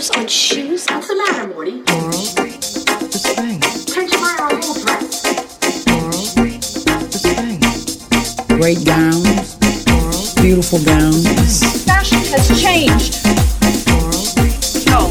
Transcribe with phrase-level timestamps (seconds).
[0.00, 0.86] stickers on shoes?
[0.90, 1.82] What's the matter, Morty?
[1.82, 3.84] Coral, the Sphinx.
[3.86, 5.22] Can't you buy our whole dress?
[5.84, 6.10] Coral,
[7.06, 8.46] the Sphinx.
[8.46, 11.84] Great gowns, beautiful gowns.
[11.84, 13.24] Fashion has changed.
[14.88, 15.10] No,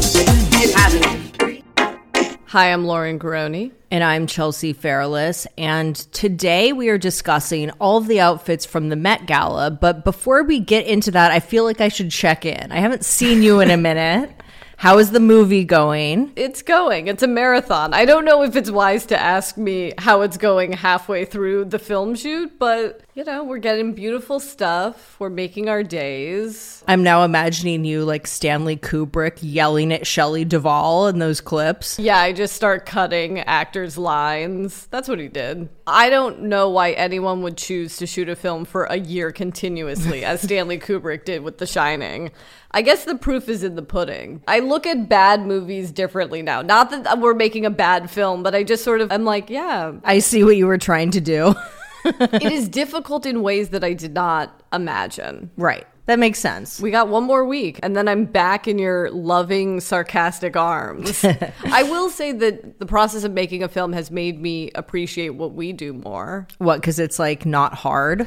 [0.60, 2.38] it hasn't.
[2.46, 3.70] Hi, I'm Lauren Garafano.
[3.90, 5.46] And I'm Chelsea Fairless.
[5.56, 9.70] And today we are discussing all of the outfits from the Met Gala.
[9.70, 12.70] But before we get into that, I feel like I should check in.
[12.70, 14.30] I haven't seen you in a minute.
[14.78, 16.32] How is the movie going?
[16.36, 17.08] It's going.
[17.08, 17.92] It's a marathon.
[17.92, 21.80] I don't know if it's wise to ask me how it's going halfway through the
[21.80, 25.16] film shoot, but you know, we're getting beautiful stuff.
[25.18, 26.84] We're making our days.
[26.86, 31.98] I'm now imagining you like Stanley Kubrick yelling at Shelley Duvall in those clips.
[31.98, 34.86] Yeah, I just start cutting actors' lines.
[34.92, 35.68] That's what he did.
[35.84, 40.24] I don't know why anyone would choose to shoot a film for a year continuously,
[40.24, 42.30] as Stanley Kubrick did with The Shining.
[42.70, 44.44] I guess the proof is in the pudding.
[44.46, 46.62] I look at bad movies differently now.
[46.62, 49.94] Not that we're making a bad film, but I just sort of, I'm like, yeah,
[50.04, 51.56] I see what you were trying to do.
[52.04, 55.50] it is difficult in ways that I did not imagine.
[55.56, 55.86] right.
[56.06, 56.80] That makes sense.
[56.80, 61.22] We got one more week, and then I'm back in your loving, sarcastic arms.
[61.66, 65.52] I will say that the process of making a film has made me appreciate what
[65.52, 66.48] we do more.
[66.56, 66.80] What?
[66.80, 68.26] Because it's like not hard?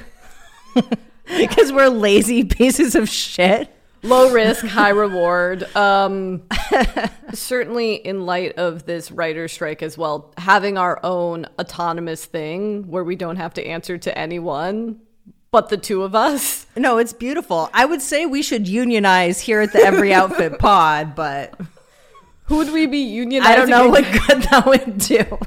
[1.37, 3.73] Because we're lazy pieces of shit.
[4.03, 5.63] Low risk, high reward.
[5.75, 6.43] Um,
[7.33, 13.03] certainly, in light of this writer's strike as well, having our own autonomous thing where
[13.03, 14.99] we don't have to answer to anyone
[15.51, 16.65] but the two of us.
[16.77, 17.69] No, it's beautiful.
[17.73, 21.59] I would say we should unionize here at the Every Outfit Pod, but
[22.45, 23.41] Who would we be unionizing?
[23.41, 25.39] I don't know what good that would do.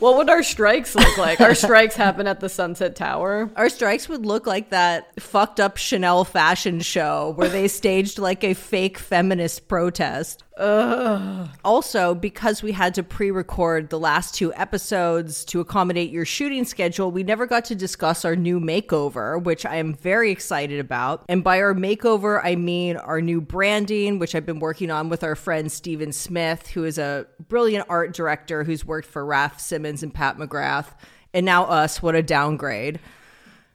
[0.00, 1.42] What would our strikes look like?
[1.42, 3.50] Our strikes happen at the Sunset Tower.
[3.54, 8.42] Our strikes would look like that fucked up Chanel fashion show where they staged like
[8.42, 10.42] a fake feminist protest.
[10.60, 16.64] Also, because we had to pre record the last two episodes to accommodate your shooting
[16.64, 21.24] schedule, we never got to discuss our new makeover, which I am very excited about.
[21.28, 25.24] And by our makeover, I mean our new branding, which I've been working on with
[25.24, 30.02] our friend Stephen Smith, who is a brilliant art director who's worked for Raf Simons
[30.02, 30.94] and Pat McGrath.
[31.32, 33.00] And now us, what a downgrade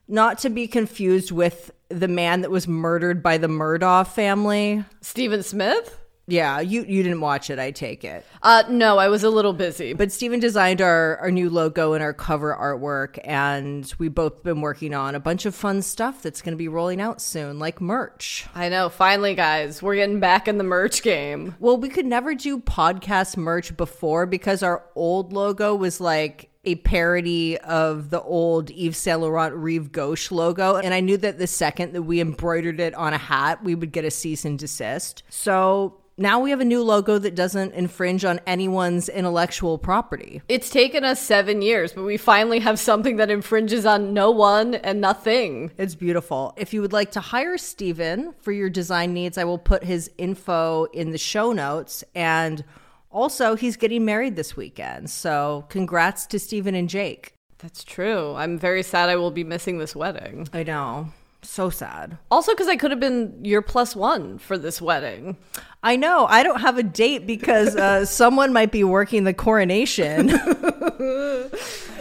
[0.07, 4.83] not to be confused with the man that was murdered by the Murdaugh family.
[5.01, 5.99] Stephen Smith?
[6.27, 8.25] Yeah, you you didn't watch it, I take it.
[8.41, 9.93] Uh, no, I was a little busy.
[9.93, 14.61] But Stephen designed our, our new logo and our cover artwork, and we've both been
[14.61, 17.79] working on a bunch of fun stuff that's going to be rolling out soon, like
[17.79, 18.47] merch.
[18.55, 21.55] I know, finally, guys, we're getting back in the merch game.
[21.59, 26.75] Well, we could never do podcast merch before because our old logo was like a
[26.75, 30.77] parody of the old Yves Saint Laurent Rive Gauche logo.
[30.77, 33.91] And I knew that the second that we embroidered it on a hat, we would
[33.91, 35.21] get a cease and desist.
[35.29, 40.41] So now we have a new logo that doesn't infringe on anyone's intellectual property.
[40.47, 44.75] It's taken us seven years, but we finally have something that infringes on no one
[44.75, 45.71] and nothing.
[45.77, 46.53] It's beautiful.
[46.57, 50.09] If you would like to hire Stephen for your design needs, I will put his
[50.17, 52.03] info in the show notes.
[52.13, 52.63] And
[53.11, 55.09] also, he's getting married this weekend.
[55.09, 57.33] So, congrats to Stephen and Jake.
[57.59, 58.35] That's true.
[58.35, 60.47] I'm very sad I will be missing this wedding.
[60.53, 61.11] I know.
[61.45, 62.17] So sad.
[62.31, 65.37] Also, because I could have been your plus one for this wedding.
[65.83, 66.25] I know.
[66.27, 70.29] I don't have a date because uh, someone might be working the coronation.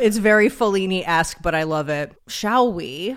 [0.00, 2.12] it's very Fellini esque, but I love it.
[2.26, 3.16] Shall we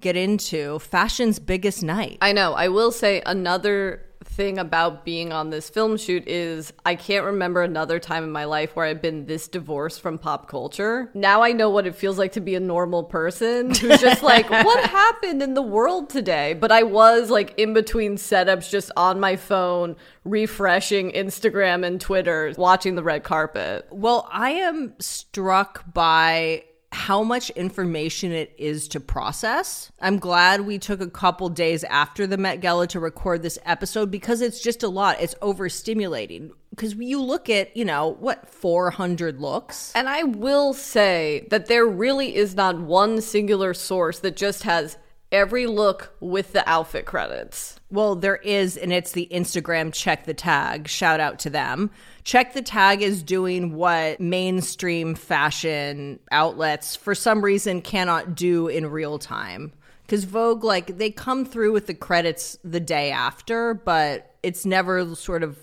[0.00, 2.18] get into fashion's biggest night?
[2.20, 2.54] I know.
[2.54, 7.62] I will say another thing about being on this film shoot is I can't remember
[7.62, 11.10] another time in my life where I've been this divorced from pop culture.
[11.14, 14.48] Now I know what it feels like to be a normal person who's just like,
[14.50, 16.54] what happened in the world today?
[16.54, 22.52] But I was like in between setups, just on my phone, refreshing Instagram and Twitter,
[22.56, 23.86] watching the red carpet.
[23.90, 29.92] Well, I am struck by how much information it is to process.
[30.00, 34.10] I'm glad we took a couple days after the Met Gala to record this episode
[34.10, 35.20] because it's just a lot.
[35.20, 36.50] It's overstimulating.
[36.70, 39.92] Because you look at, you know, what, 400 looks?
[39.94, 44.96] And I will say that there really is not one singular source that just has
[45.30, 47.78] every look with the outfit credits.
[47.90, 50.88] Well, there is, and it's the Instagram Check the Tag.
[50.88, 51.90] Shout out to them.
[52.24, 58.86] Check the Tag is doing what mainstream fashion outlets, for some reason, cannot do in
[58.86, 59.72] real time.
[60.02, 65.14] Because Vogue, like, they come through with the credits the day after, but it's never
[65.14, 65.58] sort of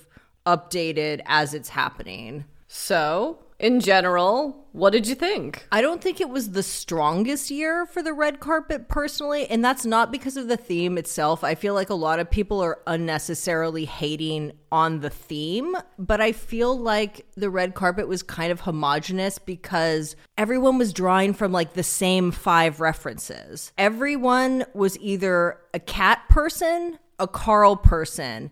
[0.46, 2.46] updated as it's happening.
[2.68, 5.66] So, in general, what did you think?
[5.72, 9.86] I don't think it was the strongest year for the red carpet personally, and that's
[9.86, 11.44] not because of the theme itself.
[11.44, 16.34] I feel like a lot of people are unnecessarily hating on the theme, but I
[16.34, 21.74] feel like the red carpet was kind of homogenous because everyone was drawing from like
[21.74, 23.72] the same five references.
[23.78, 28.52] Everyone was either a cat person, a Karl person,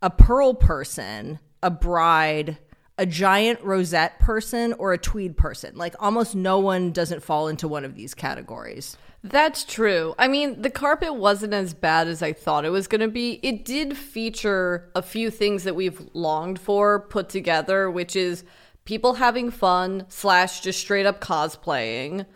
[0.00, 2.58] a pearl person, a bride,
[2.96, 5.76] a giant rosette person or a tweed person.
[5.76, 8.96] Like almost no one doesn't fall into one of these categories.
[9.24, 10.14] That's true.
[10.18, 13.40] I mean, the carpet wasn't as bad as I thought it was going to be.
[13.42, 18.44] It did feature a few things that we've longed for put together, which is
[18.84, 22.26] people having fun, slash, just straight up cosplaying,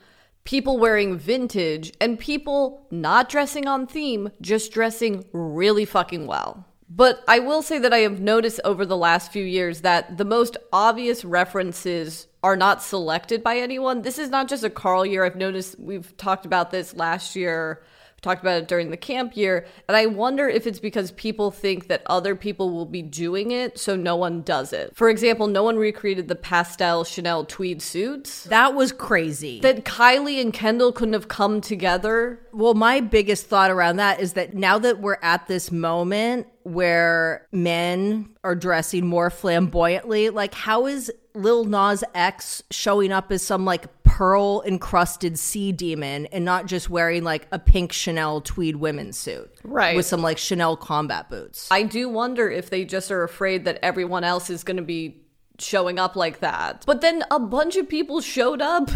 [0.45, 6.65] people wearing vintage, and people not dressing on theme, just dressing really fucking well.
[6.91, 10.25] But I will say that I have noticed over the last few years that the
[10.25, 14.03] most obvious references are not selected by anyone.
[14.03, 15.25] This is not just a Karl year.
[15.25, 17.83] I've noticed we've talked about this last year.
[18.21, 19.67] Talked about it during the camp year.
[19.87, 23.79] And I wonder if it's because people think that other people will be doing it,
[23.79, 24.95] so no one does it.
[24.97, 28.45] For example, no one recreated the pastel Chanel tweed suits.
[28.45, 29.61] That was crazy.
[29.61, 32.41] That Kylie and Kendall couldn't have come together.
[32.53, 37.47] well, my biggest thought around that is that now that we're at this moment where
[37.53, 43.65] men are dressing more flamboyantly, like how is Lil Nas X showing up as some
[43.65, 49.19] like pearl encrusted sea demon and not just wearing like a pink Chanel tweed women's
[49.19, 49.51] suit?
[49.63, 49.95] Right.
[49.95, 51.69] With some like Chanel combat boots.
[51.71, 55.23] I do wonder if they just are afraid that everyone else is going to be
[55.59, 56.85] showing up like that.
[56.87, 58.91] But then a bunch of people showed up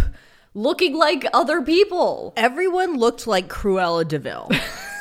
[0.55, 4.51] looking like other people, Everyone looked like Cruella De Vil.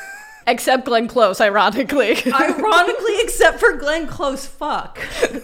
[0.46, 2.16] except Glenn Close, ironically.
[2.32, 4.98] Ironically, except for Glenn Close, fuck.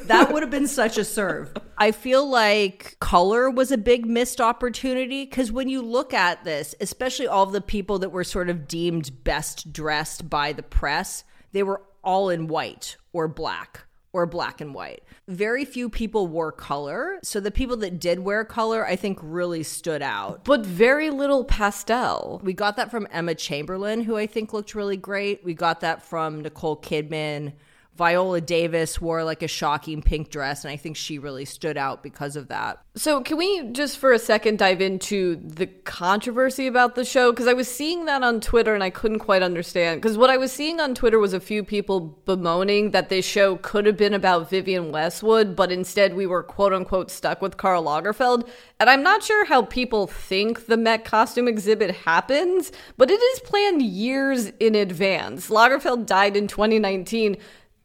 [0.05, 1.53] That would have been such a serve.
[1.77, 6.75] I feel like color was a big missed opportunity because when you look at this,
[6.81, 11.25] especially all of the people that were sort of deemed best dressed by the press,
[11.53, 15.03] they were all in white or black or black and white.
[15.27, 17.19] Very few people wore color.
[17.23, 20.45] So the people that did wear color, I think, really stood out.
[20.45, 22.41] but very little pastel.
[22.43, 25.45] We got that from Emma Chamberlain, who I think looked really great.
[25.45, 27.53] We got that from Nicole Kidman.
[27.99, 32.05] Viola Davis wore like a shocking pink dress, and I think she really stood out
[32.05, 32.81] because of that.
[32.95, 37.33] So, can we just for a second dive into the controversy about the show?
[37.33, 40.01] Because I was seeing that on Twitter and I couldn't quite understand.
[40.01, 43.57] Because what I was seeing on Twitter was a few people bemoaning that this show
[43.57, 47.85] could have been about Vivienne Westwood, but instead we were quote unquote stuck with Karl
[47.85, 48.49] Lagerfeld.
[48.79, 53.41] And I'm not sure how people think the Met costume exhibit happens, but it is
[53.41, 55.51] planned years in advance.
[55.51, 57.37] Lagerfeld died in 2019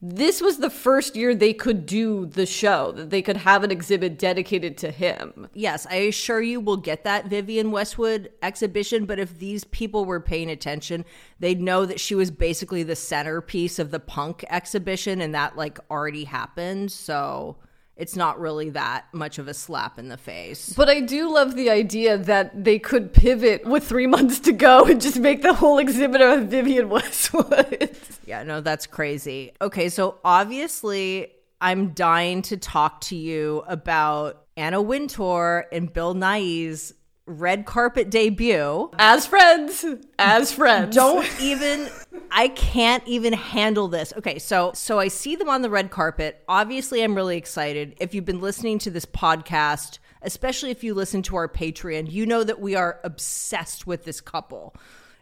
[0.06, 3.72] this was the first year they could do the show, that they could have an
[3.72, 5.48] exhibit dedicated to him.
[5.54, 10.20] Yes, I assure you we'll get that Vivienne Westwood exhibition, but if these people were
[10.20, 11.06] paying attention,
[11.40, 15.80] they'd know that she was basically the centerpiece of the punk exhibition, and that like
[15.90, 16.92] already happened.
[16.92, 17.56] So
[17.96, 20.74] it's not really that much of a slap in the face.
[20.76, 24.86] But I do love the idea that they could pivot with three months to go
[24.86, 27.96] and just make the whole exhibit of Vivienne Westwood.
[28.26, 29.52] Yeah, no, that's crazy.
[29.62, 31.32] Okay, so obviously,
[31.62, 36.94] I'm dying to talk to you about Anna Wintour and Bill Nighy's
[37.26, 38.90] red carpet debut.
[38.98, 39.86] as friends,
[40.20, 40.96] as friends.
[40.96, 41.90] Don't even
[42.32, 44.14] I can't even handle this.
[44.18, 46.44] Okay, so so I see them on the red carpet.
[46.48, 47.96] Obviously, I'm really excited.
[48.00, 52.26] If you've been listening to this podcast, especially if you listen to our Patreon, you
[52.26, 54.76] know that we are obsessed with this couple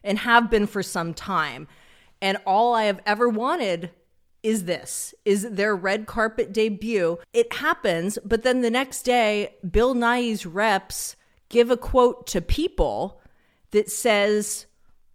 [0.03, 1.67] and have been for some time.
[2.21, 3.91] And all I have ever wanted
[4.43, 7.17] is this is their red carpet debut.
[7.33, 11.15] It happens, but then the next day, Bill Nighy's reps
[11.51, 13.21] give a quote to people
[13.71, 14.65] that says,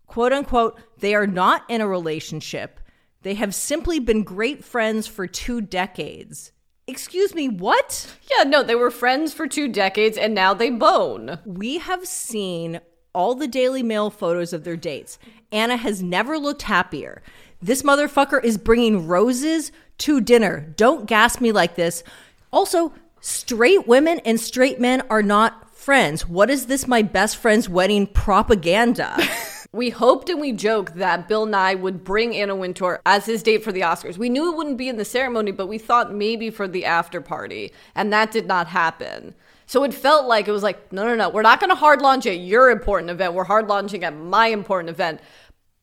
[0.07, 2.79] quote unquote, they are not in a relationship.
[3.23, 6.53] They have simply been great friends for two decades.
[6.87, 8.17] Excuse me, what?
[8.31, 11.41] Yeah, no, they were friends for two decades and now they bone.
[11.45, 12.81] We have seen
[13.13, 15.19] all the Daily Mail photos of their dates.
[15.51, 17.23] Anna has never looked happier.
[17.61, 20.73] This motherfucker is bringing roses to dinner.
[20.77, 22.05] Don't gas me like this.
[22.53, 26.27] Also, straight women and straight men are not friends.
[26.27, 29.17] What is this, my best friend's wedding propaganda?
[29.73, 33.63] We hoped and we joked that Bill Nighy would bring Anna Wintour as his date
[33.63, 34.17] for the Oscars.
[34.17, 37.21] We knew it wouldn't be in the ceremony, but we thought maybe for the after
[37.21, 39.35] party, and that did not happen.
[39.67, 42.01] So it felt like it was like, no, no, no, we're not going to hard
[42.01, 43.35] launch at your important event.
[43.35, 45.21] We're hard launching at my important event.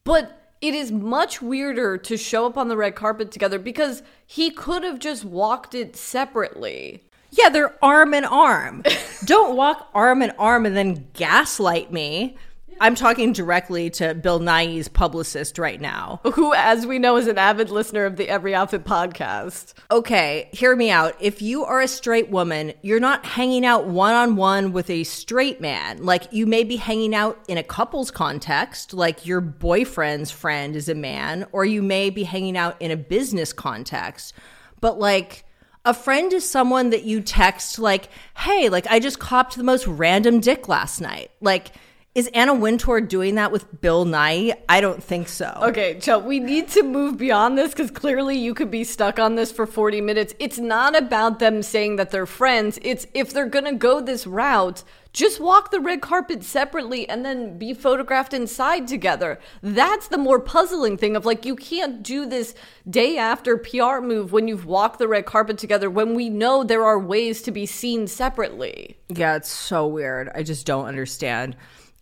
[0.06, 4.50] But it is much weirder to show up on the red carpet together because he
[4.50, 7.04] could have just walked it separately.
[7.36, 8.84] Yeah, they're arm in arm.
[9.26, 12.38] Don't walk arm in arm and then gaslight me.
[12.80, 16.20] I'm talking directly to Bill Nighy's publicist right now.
[16.34, 19.74] Who, as we know, is an avid listener of the Every Outfit podcast.
[19.90, 21.16] Okay, hear me out.
[21.20, 25.04] If you are a straight woman, you're not hanging out one on one with a
[25.04, 26.04] straight man.
[26.04, 30.90] Like, you may be hanging out in a couple's context, like your boyfriend's friend is
[30.90, 34.34] a man, or you may be hanging out in a business context.
[34.82, 35.46] But, like,
[35.86, 39.86] a friend is someone that you text, like, hey, like, I just copped the most
[39.86, 41.32] random dick last night.
[41.42, 41.72] Like,
[42.16, 44.54] is Anna Wintour doing that with Bill Nighy?
[44.70, 45.58] I don't think so.
[45.64, 49.36] Okay, Chel, we need to move beyond this because clearly you could be stuck on
[49.36, 50.34] this for 40 minutes.
[50.40, 52.78] It's not about them saying that they're friends.
[52.84, 54.84] It's if they're going to go this route,
[55.14, 59.40] just walk the red carpet separately and then be photographed inside together.
[59.62, 62.56] That's the more puzzling thing of like, you can't do this
[62.90, 66.84] day after PR move when you've walked the red carpet together when we know there
[66.84, 68.98] are ways to be seen separately.
[69.10, 70.32] Yeah, it's so weird.
[70.34, 71.56] I just don't understand.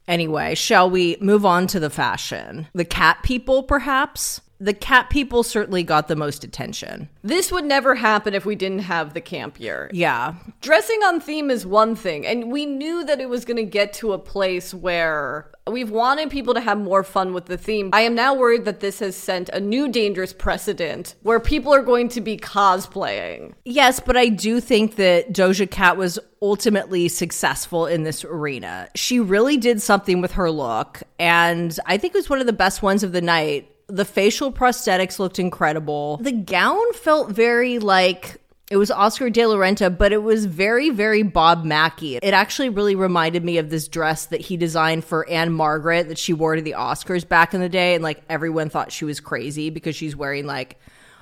[0.07, 2.67] Anyway, shall we move on to the fashion?
[2.73, 4.41] The cat people, perhaps?
[4.61, 7.09] The cat people certainly got the most attention.
[7.23, 9.89] This would never happen if we didn't have the camp year.
[9.91, 10.35] Yeah.
[10.61, 13.91] Dressing on theme is one thing, and we knew that it was going to get
[13.93, 17.89] to a place where we've wanted people to have more fun with the theme.
[17.91, 21.81] I am now worried that this has sent a new dangerous precedent where people are
[21.81, 23.53] going to be cosplaying.
[23.65, 28.89] Yes, but I do think that Doja Cat was ultimately successful in this arena.
[28.95, 32.53] She really did something with her look, and I think it was one of the
[32.53, 33.67] best ones of the night.
[33.91, 36.17] The facial prosthetics looked incredible.
[36.17, 38.37] The gown felt very like
[38.71, 42.15] it was Oscar de la Renta, but it was very, very Bob Mackie.
[42.15, 46.31] It actually really reminded me of this dress that he designed for Ann-Margret that she
[46.31, 47.93] wore to the Oscars back in the day.
[47.93, 50.79] And like everyone thought she was crazy because she's wearing like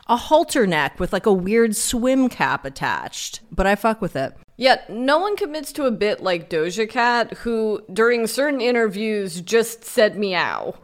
[0.07, 3.39] a halter neck with like a weird swim cap attached.
[3.51, 4.35] But I fuck with it.
[4.59, 9.85] Yet, no one commits to a bit like Doja Cat, who, during certain interviews, just
[9.85, 10.75] said meow.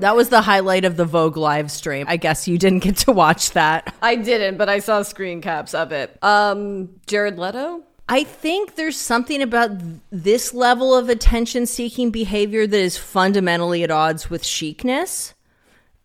[0.00, 2.06] That was the highlight of the Vogue live stream.
[2.08, 3.94] I guess you didn't get to watch that.
[4.02, 6.18] I didn't, but I saw screen caps of it.
[6.20, 7.84] Um, Jared Leto?
[8.08, 13.84] I think there's something about th- this level of attention seeking behavior that is fundamentally
[13.84, 15.32] at odds with chicness.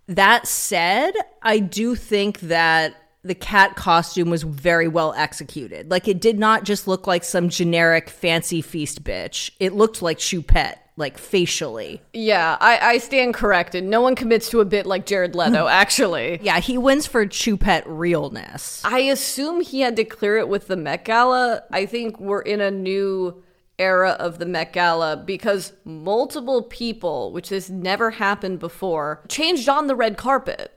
[0.07, 5.91] That said, I do think that the cat costume was very well executed.
[5.91, 9.51] Like it did not just look like some generic fancy feast bitch.
[9.59, 12.01] It looked like Choupette, like facially.
[12.13, 13.83] Yeah, I, I stand corrected.
[13.83, 16.39] No one commits to a bit like Jared Leto, actually.
[16.41, 18.81] Yeah, he wins for Choupette realness.
[18.83, 21.63] I assume he had to clear it with the Met Gala.
[21.71, 23.43] I think we're in a new
[23.77, 29.87] era of the Met Gala because multiple people, which has never happened before, changed on
[29.87, 30.71] the red carpet.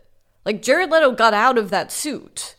[0.45, 2.57] Like Jared Leto got out of that suit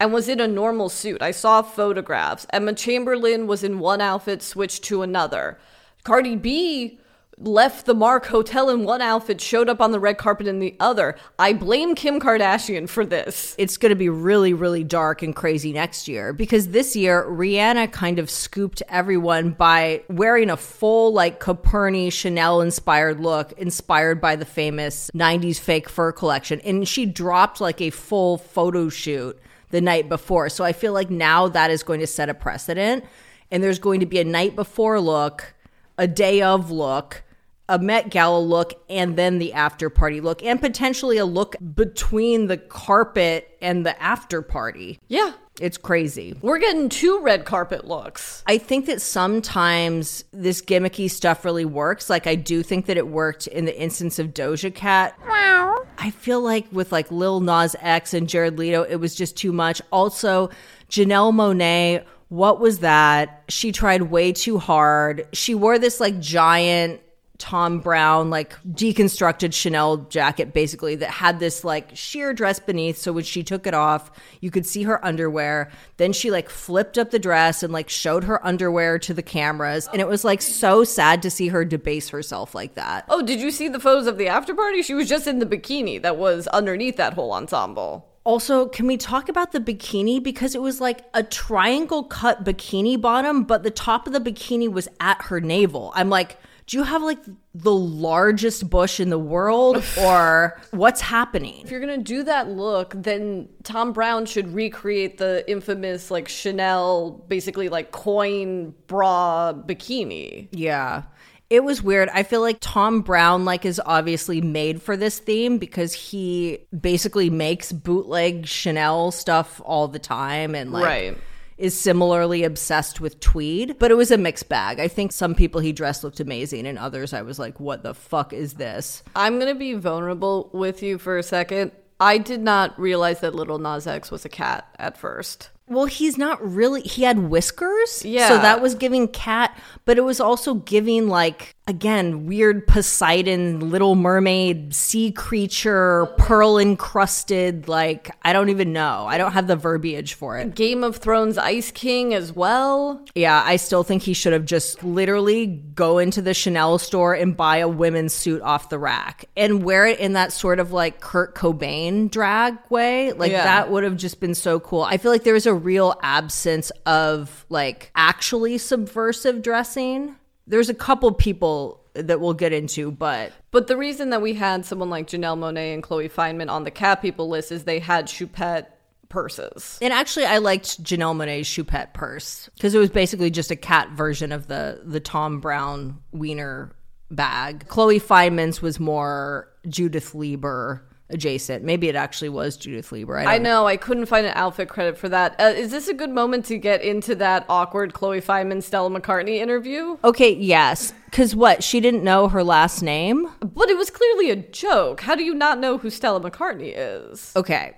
[0.00, 1.22] and was in a normal suit.
[1.22, 2.46] I saw photographs.
[2.50, 5.58] Emma Chamberlain was in one outfit, switched to another.
[6.04, 6.98] Cardi B
[7.40, 10.74] left the Mark Hotel in one outfit, showed up on the red carpet in the
[10.80, 11.16] other.
[11.38, 13.54] I blame Kim Kardashian for this.
[13.58, 17.92] It's going to be really, really dark and crazy next year because this year Rihanna
[17.92, 24.36] kind of scooped everyone by wearing a full, like, Coperni Chanel inspired look, inspired by
[24.36, 26.60] the famous 90s fake fur collection.
[26.60, 29.38] And she dropped like a full photo shoot
[29.70, 30.48] the night before.
[30.48, 33.04] So I feel like now that is going to set a precedent.
[33.50, 35.54] And there's going to be a night before look,
[35.96, 37.22] a day of look,
[37.68, 42.46] a Met Gala look, and then the after party look, and potentially a look between
[42.46, 44.98] the carpet and the after party.
[45.08, 46.36] Yeah, It's crazy.
[46.40, 48.42] we're getting two red carpet looks.
[48.46, 52.08] I think that sometimes this gimmicky stuff really works.
[52.08, 55.18] Like I do think that it worked in the instance of Doja Cat.
[55.28, 55.84] Wow.
[55.98, 59.52] I feel like with like Lil Nas X and Jared Leto, it was just too
[59.52, 59.82] much.
[59.90, 60.48] Also,
[60.88, 63.42] Janelle Monáe, what was that?
[63.48, 65.26] She tried way too hard.
[65.32, 67.00] She wore this like giant
[67.38, 72.98] Thom Browne, like deconstructed Chanel jacket, basically, that had this like sheer dress beneath.
[72.98, 75.70] So when she took it off, you could see her underwear.
[75.98, 79.88] Then she like flipped up the dress and like showed her underwear to the cameras.
[79.92, 83.04] And it was like so sad to see her debase herself like that.
[83.08, 84.82] Oh, did you see the photos of the after party?
[84.82, 88.08] She was just in the bikini that was underneath that whole ensemble.
[88.24, 90.22] Also, can we talk about the bikini?
[90.22, 94.70] Because it was like a triangle cut bikini bottom, but the top of the bikini
[94.70, 95.92] was at her navel.
[95.94, 96.36] I'm like,
[96.68, 97.18] do you have like
[97.54, 101.62] the largest bush in the world or what's happening?
[101.64, 107.24] If you're gonna do that look, then Thom Browne should recreate the infamous like Chanel,
[107.26, 110.48] basically like coin bra bikini.
[110.52, 111.04] Yeah.
[111.48, 112.10] It was weird.
[112.10, 117.30] I feel like Thom Browne like is obviously made for this theme because he basically
[117.30, 121.18] makes bootleg Chanel stuff all the time and like Right.
[121.58, 124.78] Is similarly obsessed with tweed, but it was a mixed bag.
[124.78, 127.94] I think some people he dressed looked amazing, and others I was like, what the
[127.94, 129.02] fuck is this?
[129.14, 131.72] I'm gonna be vulnerable with you for a second.
[132.00, 135.50] I did not realize that Little Nas X was a cat at first.
[135.66, 136.80] Well, he's not really.
[136.82, 138.04] He had whiskers.
[138.04, 138.28] Yeah.
[138.28, 143.94] So that was giving cat, but it was also giving, like, again, weird Poseidon, Little
[143.94, 147.68] Mermaid, sea creature, pearl encrusted.
[147.68, 149.04] Like, I don't even know.
[149.06, 150.54] I don't have the verbiage for it.
[150.54, 153.04] Game of Thrones Ice King as well.
[153.14, 157.36] Yeah, I still think he should have just literally go into the Chanel store and
[157.36, 161.00] buy a women's suit off the rack and wear it in that sort of like
[161.00, 163.12] Kurt Cobain drag way.
[163.12, 163.44] Like Yeah.
[163.44, 164.82] that would have just been so cool.
[164.82, 170.16] I feel like there was a real absence of like actually subversive dressing.
[170.48, 174.64] There's a couple people that we'll get into, but But the reason that we had
[174.64, 178.06] someone like Janelle Monáe and Chloe Fineman on the cat people list is they had
[178.06, 178.66] Choupette
[179.08, 179.78] purses.
[179.80, 183.90] And actually, I liked Janelle Monáe's Choupette purse because it was basically just a cat
[183.90, 186.74] version of the the Thom Browne wiener
[187.10, 187.66] bag.
[187.68, 191.64] Chloe Fineman's was more Judith Leiber adjacent.
[191.64, 193.18] Maybe it actually was Judith Leiber.
[193.18, 195.36] I, I know I couldn't find an outfit credit for that.
[195.38, 199.38] Uh, is this a good moment to get into that awkward Chloe Fineman Stella McCartney
[199.38, 199.96] interview?
[200.04, 200.92] Okay, yes.
[201.06, 201.64] Because what?
[201.64, 203.28] She didn't know her last name?
[203.40, 205.00] But it was clearly a joke.
[205.00, 207.32] How do you not know who Stella McCartney is?
[207.34, 207.76] Okay.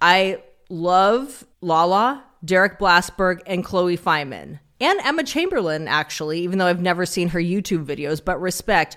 [0.00, 4.60] I love Lala, Derek Blasberg, and Chloe Fineman.
[4.80, 8.96] And Emma Chamberlain, actually, even though I've never seen her YouTube videos, but respect.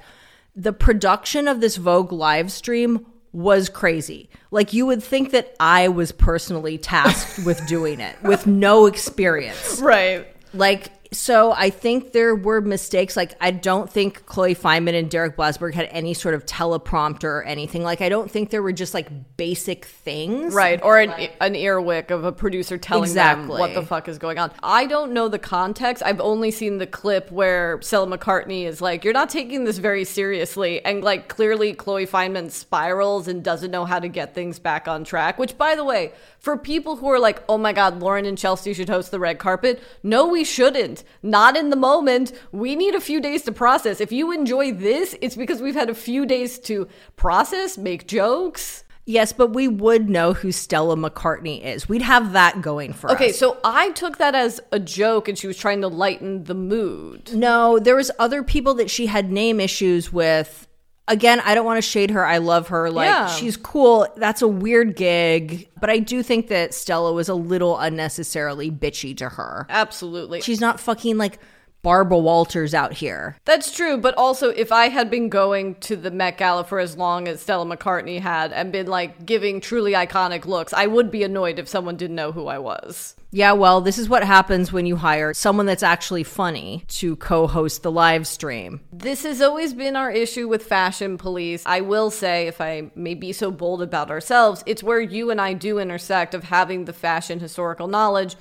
[0.56, 4.30] The production of this Vogue live stream was crazy.
[4.52, 9.82] Like, you would think that I was personally tasked with doing it with no experience.
[9.88, 10.28] Right.
[10.54, 13.18] Like, so I think there were mistakes.
[13.18, 17.44] Like, I don't think Chloe Fineman and Derek Blasberg had any sort of teleprompter or
[17.44, 17.82] anything.
[17.84, 20.54] Like, I don't think there were just like basic things.
[20.54, 23.60] Right, or an, an earwick of a producer telling them Exactly.
[23.60, 24.52] what the fuck is going on.
[24.62, 26.04] I don't know the context.
[26.06, 30.04] I've only seen the clip where Stella McCartney is like, "You're not taking this very
[30.04, 34.88] seriously," and like clearly Chloe Fineman spirals and doesn't know how to get things back
[34.88, 35.40] on track.
[35.40, 38.74] Which, by the way, for people who are like, "Oh my God, Lauren and Chelsea
[38.74, 41.04] should host the red carpet," no, we shouldn't.
[41.24, 42.34] Not in the moment.
[42.52, 44.02] We need a few days to process.
[44.02, 48.84] If you enjoy this, it's because we've had a few days to process, make jokes.
[49.06, 51.88] Yes, but we would know who Stella McCartney is.
[51.88, 53.30] We'd have that going for Okay, us.
[53.30, 56.54] Okay, so I took that as a joke and she was trying to lighten the
[56.54, 57.34] mood.
[57.34, 60.67] No, there was other people that she had name issues with.
[61.10, 62.26] Again, I don't want to shade her.
[62.26, 62.90] I love her.
[62.92, 63.28] Like Yeah.
[63.28, 64.08] she's cool.
[64.18, 69.16] That's a weird gig, but I do think that Stella was a little unnecessarily bitchy
[69.18, 69.66] to her.
[69.70, 70.42] Absolutely.
[70.42, 71.40] She's not fucking like
[71.84, 73.38] Barbara Walters out here.
[73.46, 76.98] That's true, but also if I had been going to the Met Gala for as
[76.98, 81.24] long as Stella McCartney had and been like giving truly iconic looks, I would be
[81.24, 83.16] annoyed if someone didn't know who I was.
[83.30, 87.84] Yeah, well, this is what happens when you hire someone that's actually funny to co-host
[87.84, 88.80] the live stream.
[88.94, 91.62] This has always been our issue with Fashion Police.
[91.66, 95.42] I will say, if I may be so bold about ourselves, it's where you and
[95.42, 98.38] I do intersect of having the fashion historical knowledge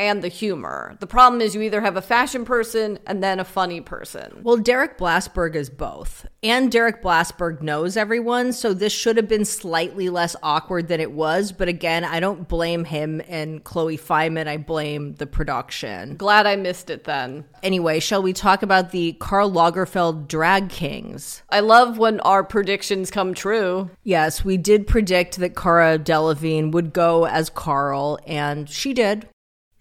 [0.00, 0.96] and the humor.
[0.98, 4.40] The problem is you either have a fashion person and then a funny person.
[4.42, 6.26] Well, Derek Blasberg is both.
[6.42, 11.12] And Derek Blasberg knows everyone, so this should have been slightly less awkward than it
[11.12, 11.52] was.
[11.52, 14.48] But again, I don't blame him and Chloe Fineman.
[14.48, 16.16] I blame the production.
[16.16, 17.44] Glad I missed it then.
[17.62, 21.42] Anyway, shall we talk about the Karl Lagerfeld Drag Kings?
[21.50, 23.90] I love when our predictions come true.
[24.02, 29.28] Yes, we did predict that Cara Delevingne would go as Karl, and she did.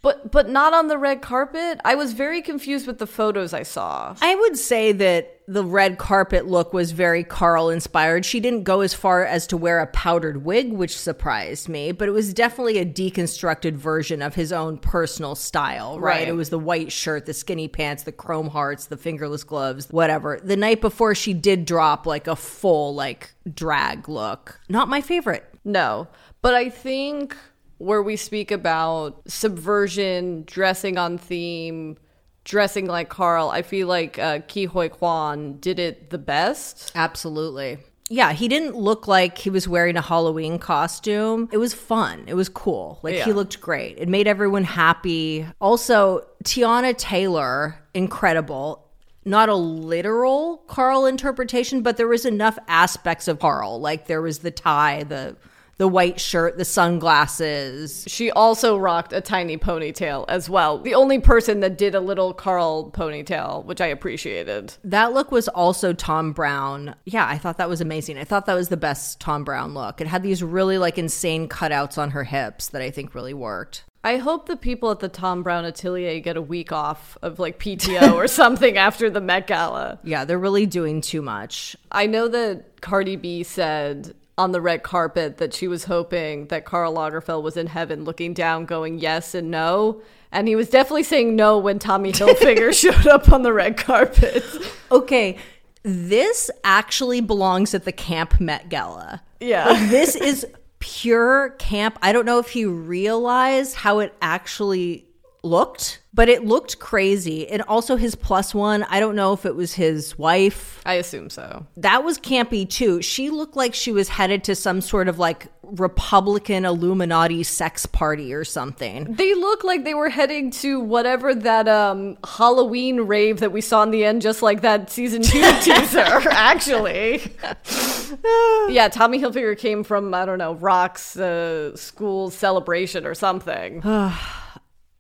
[0.02, 1.82] But but not on the red carpet.
[1.84, 4.16] I was very confused with the photos I saw.
[4.22, 8.24] I would say that the red carpet look was very Karl inspired.
[8.24, 12.08] She didn't go as far as to wear a powdered wig, which surprised me, but
[12.08, 16.20] it was definitely a deconstructed version of his own personal style, right?
[16.20, 16.28] Right.
[16.28, 20.40] It was the white shirt, the skinny pants, the chrome hearts, the fingerless gloves, whatever.
[20.42, 24.60] The night before, she did drop like a full, like, drag look.
[24.70, 25.46] Not my favorite.
[25.66, 26.08] No,
[26.42, 27.36] but I think
[27.80, 31.98] where we speak about subversion, dressing on theme,
[32.44, 36.92] dressing like Karl, I feel like uh, Ke Huy Quan did it the best.
[36.96, 37.80] Absolutely.
[38.12, 41.48] Yeah, he didn't look like he was wearing a Halloween costume.
[41.52, 42.24] It was fun.
[42.26, 43.00] It was cool.
[43.04, 44.00] Like he looked great.
[44.00, 45.46] It made everyone happy.
[45.62, 48.88] Also, Teyana Taylor, incredible.
[49.26, 53.80] Not a literal Karl interpretation, but there was enough aspects of Karl.
[53.80, 55.36] Like there was the tie, the
[55.80, 58.04] the white shirt, the sunglasses.
[58.06, 60.78] She also rocked a tiny ponytail as well.
[60.78, 64.74] The only person that did a little Karl ponytail, which I appreciated.
[64.84, 66.96] That look was also Thom Browne.
[67.06, 68.18] Yeah, I thought that was amazing.
[68.18, 70.02] I thought that was the best Thom Browne look.
[70.02, 73.86] It had these really like insane cutouts on her hips that I think really worked.
[74.04, 77.60] I hope the people at the Thom Browne Atelier get a week off of like
[77.60, 80.00] PTO or something after the Met Gala.
[80.04, 81.76] Yeah, they're really doing too much.
[81.92, 86.64] I know that Cardi B said on the red carpet that she was hoping that
[86.64, 90.02] Karl Lagerfeld was in heaven looking down, going yes and no.
[90.32, 94.44] And he was definitely saying no when Tommy Hilfiger showed up on the red carpet.
[94.92, 95.38] Okay,
[95.84, 99.22] this actually belongs at the Camp Met Gala.
[99.42, 99.68] Yeah.
[99.68, 100.48] Like, this is
[100.80, 102.00] pure camp.
[102.02, 105.09] I don't know if he realized how it actually
[105.44, 107.48] looked, but it looked crazy.
[107.48, 110.82] And also his plus one, I don't know if it was his wife.
[110.86, 111.66] I assume so.
[111.78, 113.02] That was campy too.
[113.02, 118.34] She looked like she was headed to some sort of like Republican Illuminati sex party
[118.34, 119.14] or something.
[119.14, 123.84] They look like they were heading to whatever that um Halloween rave that we saw
[123.84, 127.22] in the end, just like that season two teaser, actually.
[128.74, 133.82] yeah, Tommy Hilfiger came from, I don't know, Rock's uh, school celebration or something.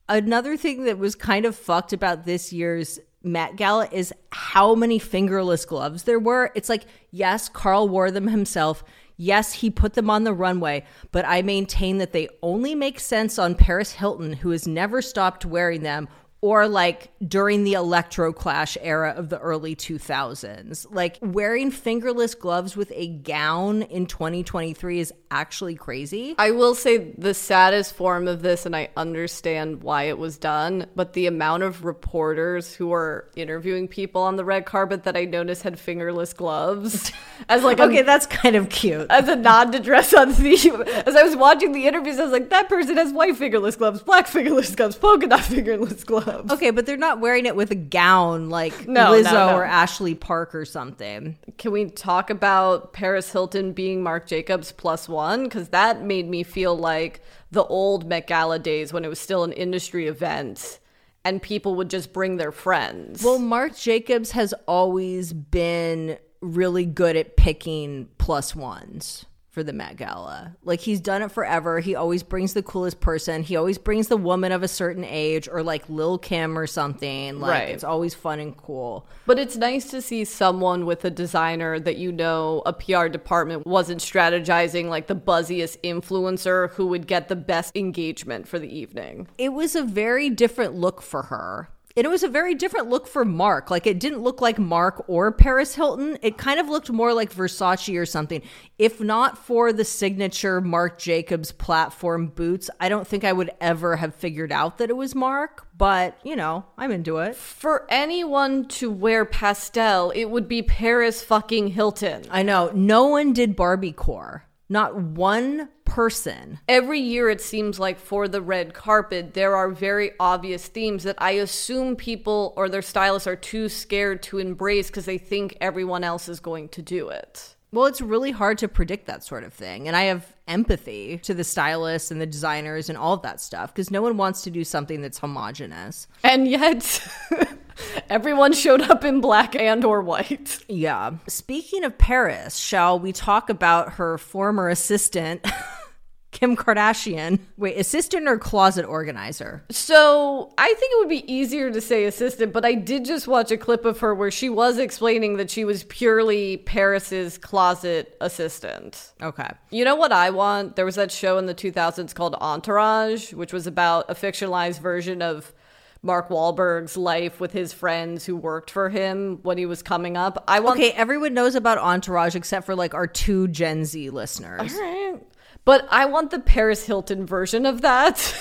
[0.09, 4.97] Another thing that was kind of fucked about this year's Met Gala is how many
[4.97, 6.51] fingerless gloves there were.
[6.55, 8.83] It's like, yes, Karl wore them himself.
[9.17, 13.37] Yes, he put them on the runway, but I maintain that they only make sense
[13.37, 16.07] on Paris Hilton, who has never stopped wearing them,
[16.41, 20.87] or like during the electro clash era of the early 2000s.
[20.89, 26.35] Like wearing fingerless gloves with a gown in 2023 is actually crazy.
[26.37, 30.87] I will say the saddest form of this, and I understand why it was done,
[30.95, 35.25] but the amount of reporters who are interviewing people on the red carpet that I
[35.25, 37.11] noticed had fingerless gloves
[37.49, 39.07] as like a, Okay, that's kind of cute.
[39.09, 40.81] as a nod to dress on theme.
[41.05, 44.01] As I was watching the interviews, I was like, that person has white fingerless gloves,
[44.01, 46.28] black fingerless gloves, polka dot fingerless gloves.
[46.51, 49.55] Okay, but they're not wearing it with a gown like No, Lizzo no, no.
[49.57, 51.37] or Ashley Park or something.
[51.57, 55.43] Can we talk about Paris Hilton being Marc Jacobs plus one?
[55.43, 59.43] Because that made me feel like the old Met Gala days when it was still
[59.43, 60.79] an industry event
[61.25, 63.23] and people would just bring their friends.
[63.23, 69.97] Well, Marc Jacobs has always been really good at picking plus ones for the Met
[69.97, 70.55] Gala.
[70.63, 71.79] Like he's done it forever.
[71.79, 73.41] He always brings the coolest person.
[73.41, 77.39] He always brings the woman of a certain age or like Lil Kim or something.
[77.39, 77.69] Like Right.
[77.69, 79.07] it's always fun and cool.
[79.25, 83.65] But it's nice to see someone with a designer that you know a PR department
[83.65, 89.27] wasn't strategizing like the buzziest influencer who would get the best engagement for the evening.
[89.37, 91.69] it was a very different look for her.
[91.99, 93.69] And it was a very different look for Marc.
[93.69, 96.17] Like it didn't look like Marc or Paris Hilton.
[96.21, 98.41] It kind of looked more like Versace or something.
[98.77, 103.97] If not for the signature Marc Jacobs platform boots, I don't think I would ever
[103.97, 105.67] have figured out that it was Marc.
[105.77, 107.35] But, you know, I'm into it.
[107.35, 112.23] For anyone to wear pastel, it would be Paris fucking Hilton.
[112.31, 112.71] I know.
[112.73, 114.45] No one did Barbie core.
[114.69, 116.59] Not one person.
[116.67, 121.15] Every year, it seems like for the red carpet, there are very obvious themes that
[121.17, 126.03] I assume people or their stylists are too scared to embrace because they think everyone
[126.03, 127.55] else is going to do it.
[127.71, 129.87] Well, it's really hard to predict that sort of thing.
[129.87, 133.73] And I have empathy to the stylists and the designers and all of that stuff
[133.73, 136.07] because no one wants to do something that's homogenous.
[136.23, 137.07] And yet,
[138.09, 140.63] everyone showed up in black and or white.
[140.67, 141.11] Yeah.
[141.27, 145.45] Speaking of Paris, shall we talk about her former assistant,
[146.31, 147.39] Kim Kardashian?
[147.57, 149.63] Wait, assistant or closet organizer?
[149.71, 153.51] So I think it would be easier to say assistant, but I did just watch
[153.51, 159.11] a clip of her where she was explaining that she was purely Paris's closet assistant.
[159.21, 159.49] Okay.
[159.71, 160.75] You know what I want?
[160.75, 165.21] There was that show in the 2000s called Entourage, which was about a fictionalized version
[165.21, 165.53] of
[166.01, 170.43] Mark Wahlberg's life with his friends who worked for him when he was coming up.
[170.47, 174.73] I want Okay, everyone knows about Entourage except for like our two Gen Z listeners.
[174.73, 175.21] Alright.
[175.65, 178.33] But I want the Paris Hilton version of that.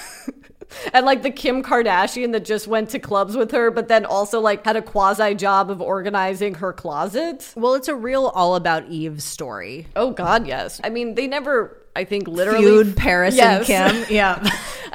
[0.94, 4.40] and like the Kim Kardashian that just went to clubs with her, but then also
[4.40, 7.52] like had a quasi job of organizing her closet.
[7.56, 9.88] Well, it's a real all about Eve story.
[9.96, 10.80] Oh God, yes.
[10.84, 13.68] I mean, they never, I think, literally Feud Paris Yes.
[13.68, 14.06] and Kim.
[14.14, 14.48] Yeah.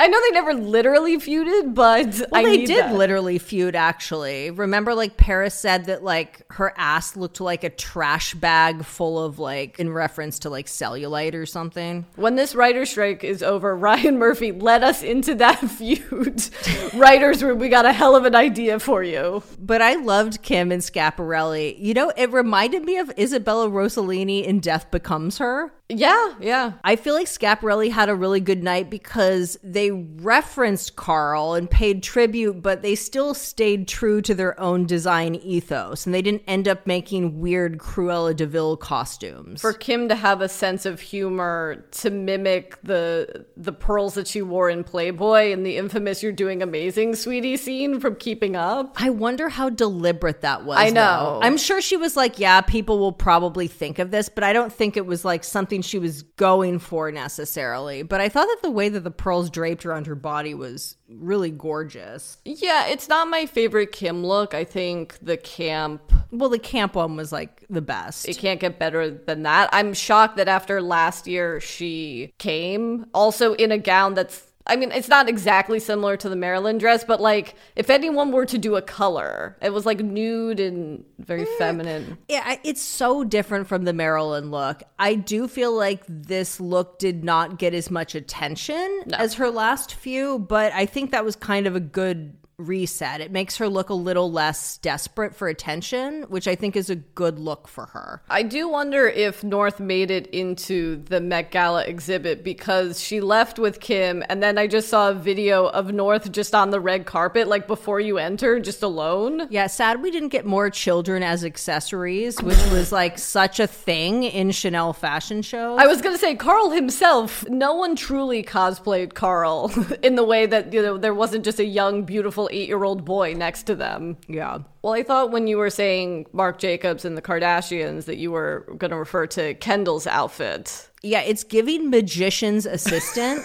[0.04, 2.96] I know they never literally feuded, but Well, I they did that.
[2.96, 4.52] literally feud, actually.
[4.52, 9.40] Remember, like, Paris said that, like, her ass looked like a trash bag full of,
[9.40, 12.06] like, in reference to, like, cellulite or something.
[12.18, 16.50] When this writer strike is over, Ryan Murphy led us into that feud.
[16.94, 19.42] Writers room, we got a hell of an idea for you.
[19.58, 21.80] But I loved Kim and Schiaparelli.
[21.80, 25.72] You know, it reminded me of Isabella Rossellini in Death Becomes Her.
[25.98, 26.74] Yeah, yeah.
[26.84, 32.04] I feel like Schiaparelli had a really good night because they referenced Karl and paid
[32.04, 36.68] tribute, but they still stayed true to their own design ethos and they didn't end
[36.68, 39.62] up making weird Cruella de Vil costumes.
[39.62, 44.42] For Kim to have a sense of humor to mimic the the pearls that she
[44.42, 48.96] wore in Playboy and the infamous "You're doing amazing, sweetie" scene from Keeping Up.
[48.98, 50.78] I wonder how deliberate that was.
[50.80, 51.40] I know.
[51.40, 51.40] though.
[51.44, 54.74] I'm sure she was like, yeah, people will probably think of this, but I don't
[54.74, 58.04] think it was like something she was going for necessarily.
[58.04, 61.52] But I thought that the way that the pearls draped around her body was really
[61.52, 62.38] gorgeous.
[62.46, 64.54] Yeah, it's not my favorite Kim look.
[64.54, 68.28] I think the camp Well, the camp one was like the best.
[68.28, 69.70] it can't get better than that.
[69.72, 74.92] I'm shocked that after last year she came also in a gown that's I mean,
[74.92, 78.76] it's not exactly similar to the Marilyn dress, but like if anyone were to do
[78.76, 81.58] a color, it was like nude and very mm.
[81.58, 82.18] feminine.
[82.30, 84.84] Yeah, it's so different from the Marilyn look.
[84.98, 89.96] I do feel like this look did not get as much attention as her last
[89.96, 93.22] few, but I think that was kind of a good reset.
[93.22, 96.96] It makes her look a little less desperate for attention, which I think is a
[96.96, 98.22] good look for her.
[98.30, 103.60] I do wonder if North made it into the Met Gala exhibit because she left
[103.60, 107.06] with Kim, and then I just saw a video of North just on the red
[107.06, 109.48] carpet, like before you enter, just alone.
[109.50, 114.24] Yeah, sad we didn't get more children as accessories, which was like such a thing
[114.24, 115.80] in Chanel fashion shows.
[115.80, 117.48] I was gonna say Karl himself.
[117.50, 119.72] No one truly cosplayed Carl
[120.04, 123.64] in the way that you know there wasn't just a young, beautiful eight-year-old boy next
[123.64, 124.18] to them.
[124.28, 124.60] yeah.
[124.82, 128.74] Well, I thought when you were saying Marc Jacobs and the Kardashians that you were
[128.78, 130.90] gonna refer to Kendall's outfit.
[131.02, 133.44] Yeah, it's giving magician's assistant.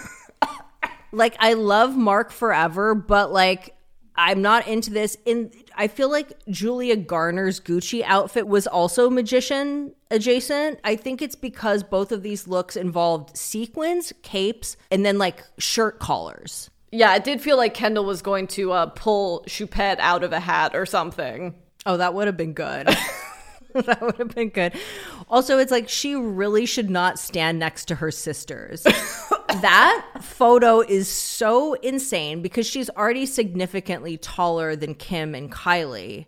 [1.13, 3.75] like I love Marc forever, but like
[4.19, 5.17] I'm not into this.
[5.27, 10.81] In I feel like Julia Garner's Gucci outfit was also magician adjacent.
[10.83, 16.01] I think it's because both of these looks involved sequins, capes, and then like shirt
[16.01, 16.69] collars.
[16.91, 20.41] Yeah, it did feel like Kendall was going to uh, pull Choupette out of a
[20.41, 21.55] hat or something.
[21.85, 22.87] Oh, that would have been good.
[23.75, 24.73] that would have been good.
[25.29, 28.83] Also, it's like she really should not stand next to her sisters.
[29.49, 36.27] that photo is so insane because she's already significantly taller than Kim and Kylie.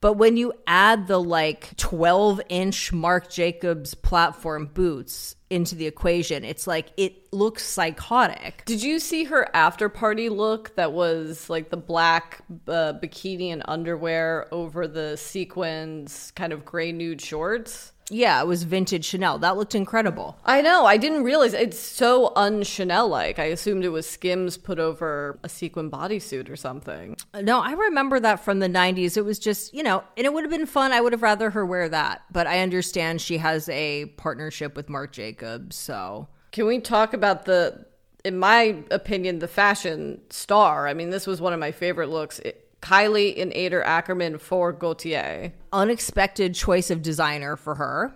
[0.00, 6.44] But when you add the like 12 inch Marc Jacobs platform boots into the equation,
[6.44, 8.62] it's like it looks psychotic.
[8.66, 13.62] Did you see her after party look that was like the black uh, bikini and
[13.66, 17.92] underwear over the sequins kind of gray nude shorts?
[18.10, 19.38] Yeah, it was vintage Chanel.
[19.38, 20.38] That looked incredible.
[20.44, 20.86] I know.
[20.86, 23.38] I didn't realize it's so un Chanel like.
[23.38, 27.16] I assumed it was Skims put over a sequin bodysuit or something.
[27.40, 29.16] No, I remember that from the 90s.
[29.16, 30.92] It was just, you know, and it would have been fun.
[30.92, 32.22] I would have rather her wear that.
[32.32, 35.76] But I understand she has a partnership with Marc Jacobs.
[35.76, 37.84] So, Can we talk about the,
[38.24, 40.88] in my opinion, the fashion star?
[40.88, 42.38] I mean, this was one of my favorite looks.
[42.38, 45.52] It, Kylie and Haider Ackermann for Gaultier.
[45.72, 48.14] unexpected choice of designer for her.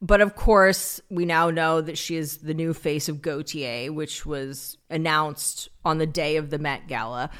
[0.00, 4.24] But of course, we now know that she is the new face of Gaultier, which
[4.24, 7.30] was announced on the day of the Met Gala.